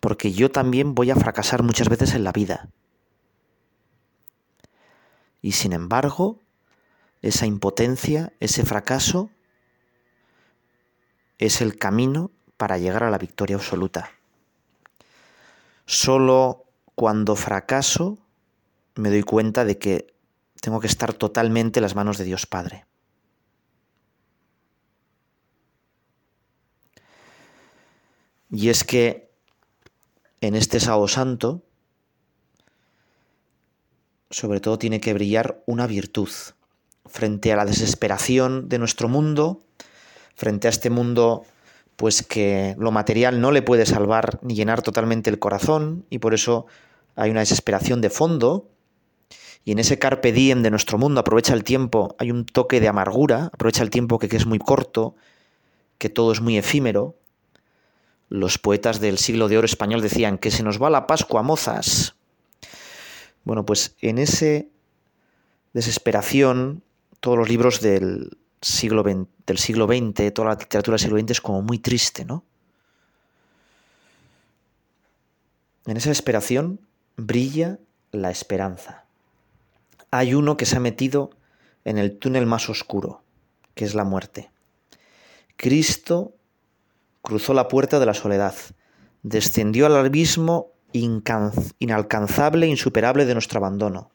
Porque 0.00 0.32
yo 0.32 0.50
también 0.50 0.94
voy 0.94 1.10
a 1.10 1.16
fracasar 1.16 1.62
muchas 1.62 1.88
veces 1.88 2.14
en 2.14 2.24
la 2.24 2.32
vida. 2.32 2.68
Y 5.40 5.52
sin 5.52 5.72
embargo, 5.72 6.40
esa 7.22 7.46
impotencia, 7.46 8.32
ese 8.40 8.64
fracaso, 8.64 9.30
es 11.38 11.60
el 11.60 11.76
camino 11.76 12.30
para 12.56 12.78
llegar 12.78 13.02
a 13.02 13.10
la 13.10 13.18
victoria 13.18 13.56
absoluta. 13.56 14.10
Solo 15.86 16.64
cuando 16.94 17.36
fracaso 17.36 18.18
me 18.94 19.10
doy 19.10 19.22
cuenta 19.22 19.64
de 19.64 19.78
que 19.78 20.14
tengo 20.60 20.80
que 20.80 20.86
estar 20.86 21.12
totalmente 21.12 21.80
en 21.80 21.82
las 21.82 21.94
manos 21.94 22.16
de 22.16 22.24
Dios 22.24 22.46
Padre. 22.46 22.86
Y 28.54 28.68
es 28.68 28.84
que 28.84 29.32
en 30.40 30.54
este 30.54 30.78
sábado 30.78 31.08
santo, 31.08 31.64
sobre 34.30 34.60
todo 34.60 34.78
tiene 34.78 35.00
que 35.00 35.12
brillar 35.12 35.64
una 35.66 35.88
virtud, 35.88 36.28
frente 37.04 37.52
a 37.52 37.56
la 37.56 37.64
desesperación 37.64 38.68
de 38.68 38.78
nuestro 38.78 39.08
mundo, 39.08 39.64
frente 40.36 40.68
a 40.68 40.70
este 40.70 40.88
mundo 40.88 41.42
pues 41.96 42.22
que 42.22 42.76
lo 42.78 42.92
material 42.92 43.40
no 43.40 43.50
le 43.50 43.62
puede 43.62 43.86
salvar 43.86 44.38
ni 44.42 44.54
llenar 44.54 44.82
totalmente 44.82 45.30
el 45.30 45.40
corazón 45.40 46.06
y 46.08 46.18
por 46.18 46.32
eso 46.32 46.66
hay 47.16 47.30
una 47.30 47.40
desesperación 47.40 48.00
de 48.00 48.10
fondo 48.10 48.68
y 49.64 49.72
en 49.72 49.80
ese 49.80 49.98
carpe 49.98 50.32
diem 50.32 50.62
de 50.62 50.70
nuestro 50.70 50.96
mundo 50.96 51.20
aprovecha 51.20 51.54
el 51.54 51.64
tiempo, 51.64 52.14
hay 52.20 52.30
un 52.30 52.46
toque 52.46 52.78
de 52.78 52.86
amargura, 52.86 53.50
aprovecha 53.52 53.82
el 53.82 53.90
tiempo 53.90 54.20
que, 54.20 54.28
que 54.28 54.36
es 54.36 54.46
muy 54.46 54.60
corto, 54.60 55.16
que 55.98 56.08
todo 56.08 56.32
es 56.32 56.40
muy 56.40 56.56
efímero. 56.56 57.16
Los 58.34 58.58
poetas 58.58 58.98
del 58.98 59.18
siglo 59.18 59.46
de 59.46 59.58
oro 59.58 59.64
español 59.64 60.02
decían 60.02 60.38
que 60.38 60.50
se 60.50 60.64
nos 60.64 60.82
va 60.82 60.90
la 60.90 61.06
Pascua, 61.06 61.44
mozas. 61.44 62.16
Bueno, 63.44 63.64
pues 63.64 63.94
en 64.00 64.18
ese 64.18 64.70
desesperación 65.72 66.82
todos 67.20 67.38
los 67.38 67.48
libros 67.48 67.80
del 67.80 68.36
siglo, 68.60 69.04
XX, 69.04 69.28
del 69.46 69.58
siglo 69.58 69.86
XX, 69.86 70.34
toda 70.34 70.48
la 70.48 70.54
literatura 70.56 70.96
del 70.96 70.98
siglo 70.98 71.20
XX 71.20 71.30
es 71.30 71.40
como 71.40 71.62
muy 71.62 71.78
triste, 71.78 72.24
¿no? 72.24 72.42
En 75.86 75.96
esa 75.96 76.08
desesperación 76.08 76.80
brilla 77.16 77.78
la 78.10 78.32
esperanza. 78.32 79.04
Hay 80.10 80.34
uno 80.34 80.56
que 80.56 80.66
se 80.66 80.78
ha 80.78 80.80
metido 80.80 81.30
en 81.84 81.98
el 81.98 82.18
túnel 82.18 82.46
más 82.46 82.68
oscuro, 82.68 83.22
que 83.76 83.84
es 83.84 83.94
la 83.94 84.02
muerte. 84.02 84.50
Cristo 85.56 86.34
cruzó 87.24 87.54
la 87.54 87.68
puerta 87.68 87.98
de 87.98 88.04
la 88.04 88.12
soledad, 88.12 88.54
descendió 89.22 89.86
al 89.86 89.96
abismo 89.96 90.72
inalcanzable, 90.92 92.66
insuperable 92.66 93.24
de 93.24 93.32
nuestro 93.32 93.58
abandono. 93.58 94.10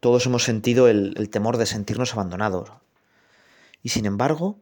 Todos 0.00 0.24
hemos 0.24 0.42
sentido 0.42 0.88
el, 0.88 1.28
temor 1.30 1.58
de 1.58 1.66
sentirnos 1.66 2.14
abandonados. 2.14 2.70
Y 3.82 3.90
sin 3.90 4.06
embargo, 4.06 4.58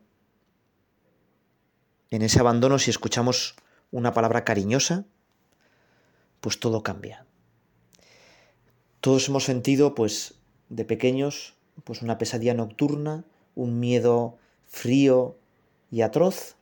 en 2.10 2.22
ese 2.22 2.40
abandono, 2.40 2.80
si 2.80 2.90
escuchamos 2.90 3.54
una 3.92 4.12
palabra 4.12 4.44
cariñosa, 4.44 5.04
pues 6.40 6.58
todo 6.58 6.82
cambia. 6.82 7.26
Todos 9.00 9.28
hemos 9.28 9.44
sentido, 9.44 9.94
pues, 9.94 10.34
de 10.68 10.84
pequeños, 10.84 11.53
pues 11.82 12.02
una 12.02 12.18
pesadilla 12.18 12.54
nocturna, 12.54 13.24
un 13.54 13.80
miedo 13.80 14.38
frío 14.66 15.36
y 15.90 16.02
atroz, 16.02 16.56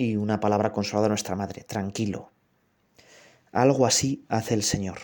y 0.00 0.16
una 0.16 0.40
palabra 0.40 0.72
consolada 0.72 1.04
de 1.04 1.08
nuestra 1.10 1.36
madre, 1.36 1.62
tranquilo. 1.62 2.30
Algo 3.52 3.84
así 3.84 4.24
hace 4.28 4.54
el 4.54 4.62
Señor. 4.62 4.98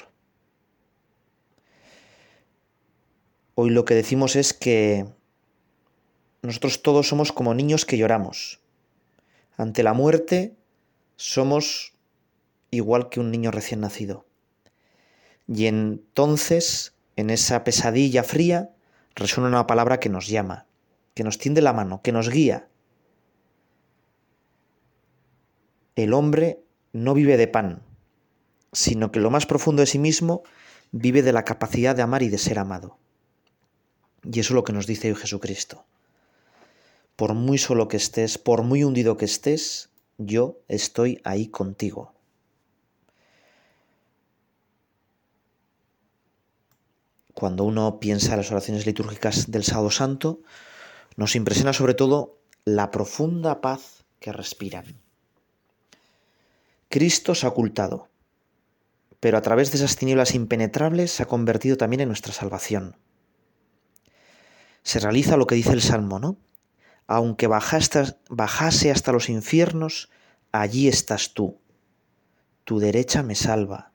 Hoy 3.54 3.68
lo 3.68 3.84
que 3.84 3.94
decimos 3.94 4.36
es 4.36 4.54
que 4.54 5.06
nosotros 6.40 6.82
todos 6.82 7.08
somos 7.08 7.30
como 7.30 7.52
niños 7.52 7.84
que 7.84 7.98
lloramos. 7.98 8.60
Ante 9.58 9.82
la 9.82 9.92
muerte 9.92 10.56
somos 11.16 11.92
igual 12.70 13.10
que 13.10 13.20
un 13.20 13.30
niño 13.30 13.50
recién 13.50 13.80
nacido. 13.80 14.24
Y 15.46 15.66
entonces, 15.66 16.94
en 17.16 17.28
esa 17.28 17.64
pesadilla 17.64 18.22
fría, 18.22 18.70
resuena 19.16 19.48
una 19.48 19.66
palabra 19.66 19.98
que 19.98 20.10
nos 20.10 20.28
llama, 20.28 20.66
que 21.14 21.24
nos 21.24 21.38
tiende 21.38 21.62
la 21.62 21.72
mano, 21.72 22.02
que 22.02 22.12
nos 22.12 22.28
guía. 22.28 22.68
El 25.96 26.12
hombre 26.12 26.62
no 26.92 27.14
vive 27.14 27.36
de 27.38 27.48
pan, 27.48 27.82
sino 28.72 29.10
que 29.10 29.20
lo 29.20 29.30
más 29.30 29.46
profundo 29.46 29.80
de 29.80 29.86
sí 29.86 29.98
mismo 29.98 30.42
vive 30.92 31.22
de 31.22 31.32
la 31.32 31.44
capacidad 31.44 31.96
de 31.96 32.02
amar 32.02 32.22
y 32.22 32.28
de 32.28 32.38
ser 32.38 32.58
amado. 32.58 32.98
Y 34.22 34.40
eso 34.40 34.52
es 34.52 34.54
lo 34.54 34.64
que 34.64 34.74
nos 34.74 34.86
dice 34.86 35.08
hoy 35.08 35.16
Jesucristo. 35.16 35.86
Por 37.16 37.32
muy 37.32 37.56
solo 37.56 37.88
que 37.88 37.96
estés, 37.96 38.36
por 38.36 38.62
muy 38.62 38.84
hundido 38.84 39.16
que 39.16 39.24
estés, 39.24 39.88
yo 40.18 40.60
estoy 40.68 41.20
ahí 41.24 41.48
contigo. 41.48 42.15
Cuando 47.36 47.64
uno 47.64 48.00
piensa 48.00 48.32
en 48.32 48.38
las 48.38 48.50
oraciones 48.50 48.86
litúrgicas 48.86 49.50
del 49.50 49.62
Sábado 49.62 49.90
Santo, 49.90 50.40
nos 51.16 51.36
impresiona 51.36 51.74
sobre 51.74 51.92
todo 51.92 52.38
la 52.64 52.90
profunda 52.90 53.60
paz 53.60 54.06
que 54.20 54.32
respiran. 54.32 55.02
Cristo 56.88 57.34
se 57.34 57.44
ha 57.44 57.50
ocultado, 57.50 58.08
pero 59.20 59.36
a 59.36 59.42
través 59.42 59.70
de 59.70 59.76
esas 59.76 59.96
tinieblas 59.96 60.34
impenetrables 60.34 61.10
se 61.10 61.24
ha 61.24 61.26
convertido 61.26 61.76
también 61.76 62.00
en 62.00 62.08
nuestra 62.08 62.32
salvación. 62.32 62.96
Se 64.82 64.98
realiza 64.98 65.36
lo 65.36 65.46
que 65.46 65.56
dice 65.56 65.72
el 65.72 65.82
Salmo, 65.82 66.18
¿no? 66.18 66.38
Aunque 67.06 67.48
bajase 67.48 68.90
hasta 68.90 69.12
los 69.12 69.28
infiernos, 69.28 70.08
allí 70.52 70.88
estás 70.88 71.34
tú. 71.34 71.60
Tu 72.64 72.78
derecha 72.78 73.22
me 73.22 73.34
salva. 73.34 73.92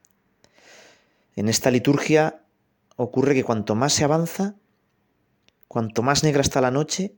En 1.35 1.49
esta 1.49 1.71
liturgia 1.71 2.40
ocurre 3.01 3.33
que 3.33 3.43
cuanto 3.43 3.75
más 3.75 3.93
se 3.93 4.03
avanza, 4.03 4.55
cuanto 5.67 6.03
más 6.03 6.23
negra 6.23 6.41
está 6.41 6.61
la 6.61 6.71
noche, 6.71 7.15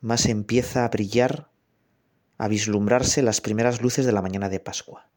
más 0.00 0.26
empieza 0.26 0.84
a 0.84 0.88
brillar, 0.88 1.50
a 2.36 2.48
vislumbrarse 2.48 3.22
las 3.22 3.40
primeras 3.40 3.80
luces 3.80 4.06
de 4.06 4.12
la 4.12 4.22
mañana 4.22 4.48
de 4.48 4.60
Pascua. 4.60 5.08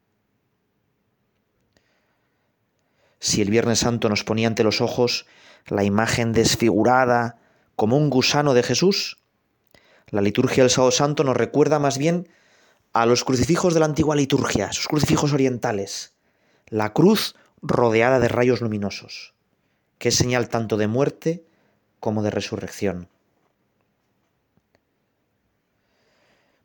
Si 3.20 3.41
el 3.41 3.50
Viernes 3.50 3.80
Santo 3.80 4.10
nos 4.10 4.24
ponía 4.24 4.48
ante 4.48 4.63
los 4.63 4.82
ojos 4.82 5.28
la 5.67 5.84
imagen 5.84 6.34
desfigurada 6.34 7.39
como 7.76 7.98
un 7.98 8.10
gusano 8.10 8.54
de 8.54 8.63
Jesús, 8.63 9.20
la 10.08 10.22
liturgia 10.22 10.63
del 10.63 10.72
Sábado 10.72 10.91
Santo 10.91 11.24
nos 11.24 11.38
recuerda 11.38 11.80
más 11.80 11.98
bien 11.98 12.28
a 12.94 13.06
los 13.06 13.24
crucifijos 13.24 13.74
de 13.74 13.80
la 13.80 13.86
antigua 13.86 14.15
liturgia, 14.15 14.67
esos 14.67 14.88
crucifijos 14.88 15.34
orientales, 15.34 16.13
la 16.67 16.94
cruz 16.94 17.36
rodeada 17.62 18.20
de 18.20 18.28
rayos 18.28 18.62
luminosos 18.62 19.36
que 20.01 20.09
es 20.09 20.15
señal 20.15 20.49
tanto 20.49 20.77
de 20.77 20.87
muerte 20.87 21.45
como 21.99 22.23
de 22.23 22.31
resurrección. 22.31 23.07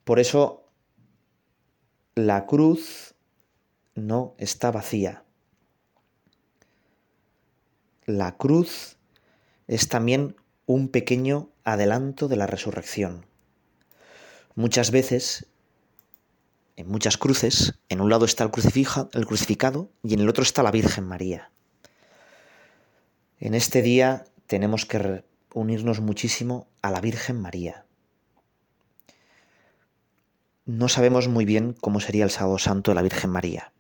Por 0.04 0.20
eso 0.20 0.64
la 2.14 2.46
cruz 2.46 3.14
no 3.94 4.34
está 4.38 4.70
vacía. 4.70 5.22
La 8.06 8.38
cruz 8.38 8.96
es 9.66 9.90
también 9.90 10.36
un 10.64 10.88
pequeño 10.88 11.50
adelanto 11.62 12.28
de 12.28 12.36
la 12.36 12.46
resurrección. 12.46 13.26
Muchas 14.54 14.90
veces, 14.90 15.46
en 16.76 16.88
muchas 16.88 17.18
cruces, 17.18 17.74
en 17.90 18.00
un 18.00 18.08
lado 18.08 18.24
está 18.24 18.44
el, 18.44 18.50
el 19.12 19.26
crucificado 19.26 19.90
y 20.02 20.14
en 20.14 20.20
el 20.20 20.28
otro 20.30 20.42
está 20.42 20.62
la 20.62 20.70
Virgen 20.70 21.04
María. 21.04 21.50
En 23.38 23.54
este 23.54 23.82
día 23.82 24.24
tenemos 24.46 24.86
que 24.86 25.24
unirnos 25.52 26.00
muchísimo 26.00 26.68
a 26.80 26.90
la 26.90 27.02
Virgen 27.02 27.38
María. 27.40 27.84
No 30.64 30.88
sabemos 30.88 31.28
muy 31.28 31.44
bien 31.44 31.74
cómo 31.74 32.00
sería 32.00 32.24
el 32.24 32.30
sábado 32.30 32.58
santo 32.58 32.90
de 32.90 32.94
la 32.94 33.02
Virgen 33.02 33.30
María. 33.30 33.72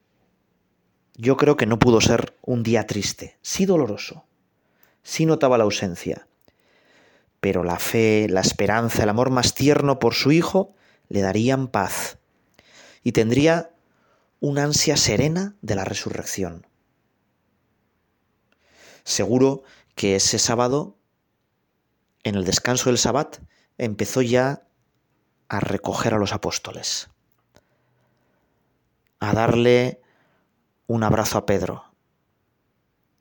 Yo 1.14 1.38
creo 1.38 1.56
que 1.56 1.64
no 1.64 1.78
pudo 1.78 2.02
ser 2.02 2.36
un 2.42 2.62
día 2.62 2.86
triste, 2.86 3.38
sí 3.40 3.64
doloroso, 3.64 4.26
sí 5.02 5.24
notaba 5.24 5.56
la 5.56 5.64
ausencia, 5.64 6.28
pero 7.40 7.64
la 7.64 7.78
fe, 7.78 8.26
la 8.28 8.42
esperanza, 8.42 9.04
el 9.04 9.08
amor 9.08 9.30
más 9.30 9.54
tierno 9.54 9.98
por 9.98 10.12
su 10.12 10.32
Hijo 10.32 10.74
le 11.08 11.22
darían 11.22 11.68
paz 11.68 12.18
y 13.02 13.12
tendría 13.12 13.70
una 14.40 14.64
ansia 14.64 14.98
serena 14.98 15.56
de 15.62 15.76
la 15.76 15.84
resurrección. 15.84 16.66
Seguro 19.06 19.62
que 19.94 20.16
ese 20.16 20.40
sábado, 20.40 20.98
en 22.24 22.34
el 22.34 22.44
descanso 22.44 22.90
del 22.90 22.98
sabbat, 22.98 23.38
empezó 23.78 24.20
ya 24.20 24.66
a 25.48 25.60
recoger 25.60 26.12
a 26.12 26.18
los 26.18 26.32
apóstoles, 26.32 27.08
a 29.20 29.32
darle 29.32 30.00
un 30.88 31.04
abrazo 31.04 31.38
a 31.38 31.46
Pedro 31.46 31.84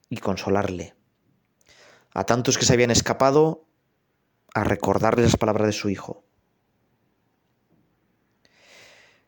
y 0.10 0.18
consolarle. 0.18 0.96
A 2.16 2.24
tantos 2.24 2.58
que 2.58 2.66
se 2.66 2.74
habían 2.74 2.90
escapado, 2.90 3.68
a 4.56 4.64
recordarles 4.64 5.26
las 5.26 5.38
palabras 5.38 5.68
de 5.68 5.74
su 5.74 5.90
hijo. 5.90 6.26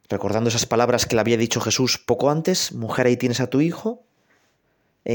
Recordando 0.09 0.49
esas 0.49 0.65
palabras 0.65 1.05
que 1.05 1.13
le 1.13 1.21
había 1.21 1.37
dicho 1.37 1.61
Jesús 1.61 1.99
poco 1.99 2.31
antes, 2.31 2.71
mujer 2.71 3.05
ahí 3.05 3.15
tienes 3.15 3.41
a 3.41 3.47
tu 3.51 3.61
hijo, 3.61 4.06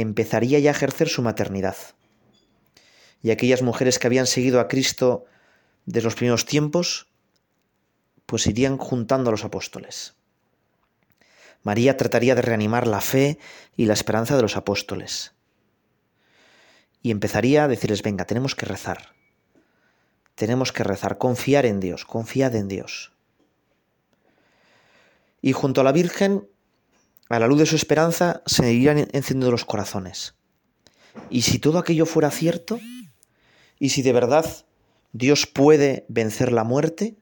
empezaría 0.01 0.59
ya 0.59 0.71
a 0.71 0.73
ejercer 0.73 1.09
su 1.09 1.21
maternidad. 1.21 1.77
Y 3.23 3.31
aquellas 3.31 3.63
mujeres 3.63 3.99
que 3.99 4.07
habían 4.07 4.27
seguido 4.27 4.59
a 4.59 4.67
Cristo 4.67 5.27
desde 5.85 6.05
los 6.05 6.15
primeros 6.15 6.47
tiempos, 6.47 7.09
pues 8.25 8.47
irían 8.47 8.79
juntando 8.79 9.29
a 9.29 9.33
los 9.33 9.45
apóstoles. 9.45 10.15
María 11.63 11.97
trataría 11.97 12.35
de 12.35 12.43
reanimar 12.43 12.87
la 12.87 13.01
fe 13.01 13.39
y 13.77 13.85
la 13.85 13.93
esperanza 13.93 14.35
de 14.35 14.43
los 14.43 14.57
apóstoles. 14.57 15.35
Y 17.03 17.11
empezaría 17.11 17.65
a 17.65 17.69
decirles, 17.69 18.03
venga, 18.03 18.25
tenemos 18.25 18.55
que 18.55 18.67
rezar. 18.67 19.11
Tenemos 20.35 20.73
que 20.73 20.85
rezar, 20.85 21.19
confiar 21.19 21.67
en 21.67 21.81
Dios, 21.81 22.07
confiad 22.07 22.55
en 22.57 22.69
Dios. 22.69 23.13
Y 25.43 25.53
junto 25.53 25.83
a 25.83 25.85
la 25.85 25.93
Virgen 25.93 26.49
a 27.33 27.39
la 27.39 27.47
luz 27.47 27.61
de 27.61 27.67
su 27.67 27.77
esperanza 27.77 28.43
se 28.45 28.73
irían 28.73 28.99
encendiendo 28.99 29.51
los 29.51 29.65
corazones. 29.65 30.35
Y 31.31 31.43
si 31.43 31.59
todo 31.59 31.79
aquello 31.79 32.05
fuera 32.05 32.31
cierto, 32.31 32.79
y 33.79 33.89
si 33.89 34.03
de 34.03 34.13
verdad 34.13 34.45
Dios 35.13 35.47
puede 35.47 36.05
vencer 36.09 36.53
la 36.53 36.65
muerte, 36.65 37.17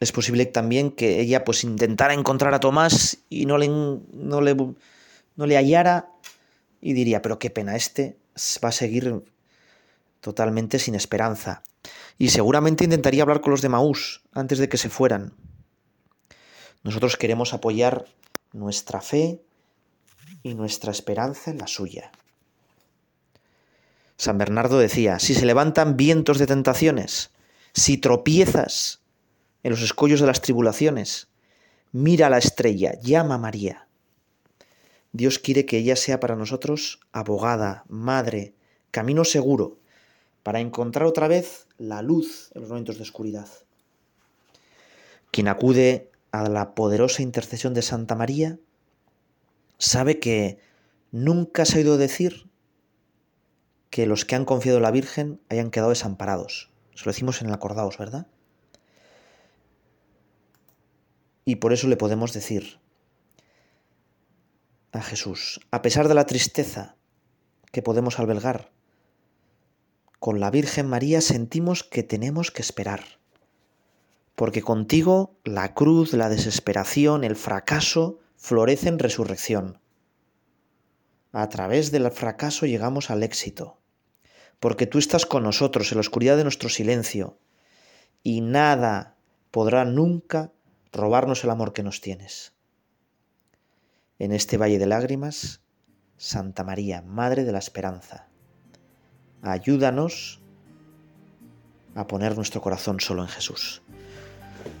es 0.00 0.12
posible 0.12 0.46
también 0.46 0.90
que 0.90 1.20
ella 1.20 1.44
pues 1.44 1.62
intentara 1.62 2.14
encontrar 2.14 2.54
a 2.54 2.60
Tomás 2.60 3.18
y 3.28 3.44
no 3.44 3.58
le, 3.58 3.68
no 3.68 4.40
le, 4.40 4.54
no 4.54 5.46
le 5.46 5.56
hallara 5.56 6.08
y 6.80 6.94
diría, 6.94 7.20
pero 7.20 7.38
qué 7.38 7.50
pena, 7.50 7.76
este 7.76 8.16
va 8.64 8.70
a 8.70 8.72
seguir 8.72 9.22
totalmente 10.22 10.78
sin 10.78 10.94
esperanza 10.94 11.64
y 12.16 12.30
seguramente 12.30 12.84
intentaría 12.84 13.22
hablar 13.22 13.42
con 13.42 13.50
los 13.50 13.60
de 13.60 13.68
Maús 13.68 14.22
antes 14.32 14.58
de 14.58 14.68
que 14.68 14.78
se 14.78 14.88
fueran. 14.88 15.34
Nosotros 16.82 17.16
queremos 17.16 17.52
apoyar 17.52 18.06
nuestra 18.52 19.02
fe 19.02 19.42
y 20.42 20.54
nuestra 20.54 20.92
esperanza 20.92 21.50
en 21.50 21.58
la 21.58 21.66
suya. 21.66 22.12
San 24.16 24.38
Bernardo 24.38 24.78
decía, 24.78 25.18
si 25.18 25.34
se 25.34 25.44
levantan 25.44 25.96
vientos 25.96 26.38
de 26.38 26.46
tentaciones, 26.46 27.30
si 27.74 27.98
tropiezas 27.98 29.02
en 29.64 29.70
los 29.70 29.82
escollos 29.82 30.20
de 30.20 30.26
las 30.26 30.40
tribulaciones, 30.40 31.28
mira 31.90 32.28
a 32.28 32.30
la 32.30 32.38
estrella, 32.38 32.98
llama 33.00 33.34
a 33.34 33.38
María. 33.38 33.88
Dios 35.10 35.40
quiere 35.40 35.66
que 35.66 35.78
ella 35.78 35.96
sea 35.96 36.20
para 36.20 36.36
nosotros 36.36 37.00
abogada, 37.10 37.84
madre, 37.88 38.54
camino 38.92 39.24
seguro, 39.24 39.81
para 40.42 40.60
encontrar 40.60 41.06
otra 41.06 41.28
vez 41.28 41.66
la 41.78 42.02
luz 42.02 42.50
en 42.54 42.62
los 42.62 42.70
momentos 42.70 42.96
de 42.96 43.02
oscuridad. 43.02 43.48
Quien 45.30 45.48
acude 45.48 46.10
a 46.30 46.48
la 46.48 46.74
poderosa 46.74 47.22
intercesión 47.22 47.74
de 47.74 47.82
Santa 47.82 48.14
María 48.14 48.58
sabe 49.78 50.18
que 50.18 50.58
nunca 51.10 51.64
se 51.64 51.74
ha 51.74 51.78
oído 51.78 51.96
decir 51.96 52.48
que 53.90 54.06
los 54.06 54.24
que 54.24 54.34
han 54.34 54.44
confiado 54.44 54.78
en 54.78 54.84
la 54.84 54.90
Virgen 54.90 55.40
hayan 55.48 55.70
quedado 55.70 55.90
desamparados. 55.90 56.70
Se 56.94 57.04
lo 57.04 57.12
decimos 57.12 57.40
en 57.40 57.48
el 57.48 57.54
acordaos, 57.54 57.98
¿verdad? 57.98 58.26
Y 61.44 61.56
por 61.56 61.72
eso 61.72 61.88
le 61.88 61.96
podemos 61.96 62.32
decir 62.32 62.78
a 64.92 65.02
Jesús, 65.02 65.60
a 65.70 65.82
pesar 65.82 66.08
de 66.08 66.14
la 66.14 66.26
tristeza 66.26 66.96
que 67.72 67.82
podemos 67.82 68.18
albergar, 68.18 68.70
con 70.22 70.38
la 70.38 70.52
Virgen 70.52 70.86
María 70.86 71.20
sentimos 71.20 71.82
que 71.82 72.04
tenemos 72.04 72.52
que 72.52 72.62
esperar, 72.62 73.02
porque 74.36 74.62
contigo 74.62 75.34
la 75.42 75.74
cruz, 75.74 76.12
la 76.12 76.28
desesperación, 76.28 77.24
el 77.24 77.34
fracaso 77.34 78.20
florecen 78.36 79.00
resurrección. 79.00 79.80
A 81.32 81.48
través 81.48 81.90
del 81.90 82.08
fracaso 82.12 82.66
llegamos 82.66 83.10
al 83.10 83.24
éxito, 83.24 83.80
porque 84.60 84.86
tú 84.86 84.98
estás 84.98 85.26
con 85.26 85.42
nosotros 85.42 85.90
en 85.90 85.96
la 85.96 86.02
oscuridad 86.02 86.36
de 86.36 86.44
nuestro 86.44 86.68
silencio, 86.68 87.40
y 88.22 88.42
nada 88.42 89.16
podrá 89.50 89.84
nunca 89.84 90.52
robarnos 90.92 91.42
el 91.42 91.50
amor 91.50 91.72
que 91.72 91.82
nos 91.82 92.00
tienes. 92.00 92.52
En 94.20 94.30
este 94.30 94.56
valle 94.56 94.78
de 94.78 94.86
lágrimas, 94.86 95.62
Santa 96.16 96.62
María, 96.62 97.02
Madre 97.02 97.42
de 97.42 97.50
la 97.50 97.58
Esperanza, 97.58 98.28
ayúdanos 99.42 100.40
a 101.94 102.06
poner 102.06 102.36
nuestro 102.36 102.60
corazón 102.60 103.00
solo 103.00 103.22
en 103.22 103.28
Jesús. 103.28 103.82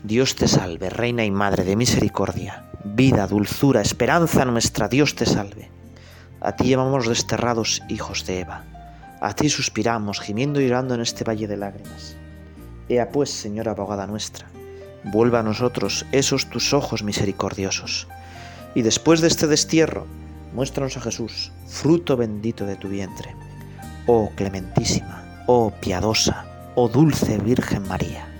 Dios 0.04 0.36
te 0.36 0.48
salve, 0.48 0.88
Reina 0.88 1.24
y 1.24 1.30
Madre 1.30 1.64
de 1.64 1.76
Misericordia 1.76 2.70
Vida, 2.84 3.28
dulzura, 3.28 3.80
esperanza 3.80 4.44
nuestra, 4.44 4.88
Dios 4.88 5.14
te 5.14 5.24
salve. 5.24 5.70
A 6.40 6.56
ti 6.56 6.68
llamamos 6.68 7.08
desterrados 7.08 7.80
hijos 7.88 8.26
de 8.26 8.40
Eva. 8.40 8.64
A 9.20 9.34
ti 9.34 9.48
suspiramos, 9.48 10.18
gimiendo 10.18 10.60
y 10.60 10.66
llorando 10.66 10.94
en 10.94 11.00
este 11.00 11.22
valle 11.22 11.46
de 11.46 11.56
lágrimas. 11.56 12.16
Ea 12.88 13.08
pues, 13.10 13.30
Señora 13.30 13.70
abogada 13.70 14.08
nuestra, 14.08 14.48
vuelva 15.04 15.40
a 15.40 15.42
nosotros 15.44 16.04
esos 16.10 16.50
tus 16.50 16.72
ojos 16.72 17.04
misericordiosos. 17.04 18.08
Y 18.74 18.82
después 18.82 19.20
de 19.20 19.28
este 19.28 19.46
destierro, 19.46 20.06
muéstranos 20.52 20.96
a 20.96 21.02
Jesús, 21.02 21.52
fruto 21.68 22.16
bendito 22.16 22.66
de 22.66 22.74
tu 22.74 22.88
vientre. 22.88 23.32
Oh 24.06 24.32
clementísima, 24.34 25.22
oh 25.46 25.70
piadosa, 25.80 26.44
oh 26.74 26.88
dulce 26.88 27.38
Virgen 27.38 27.86
María. 27.86 28.31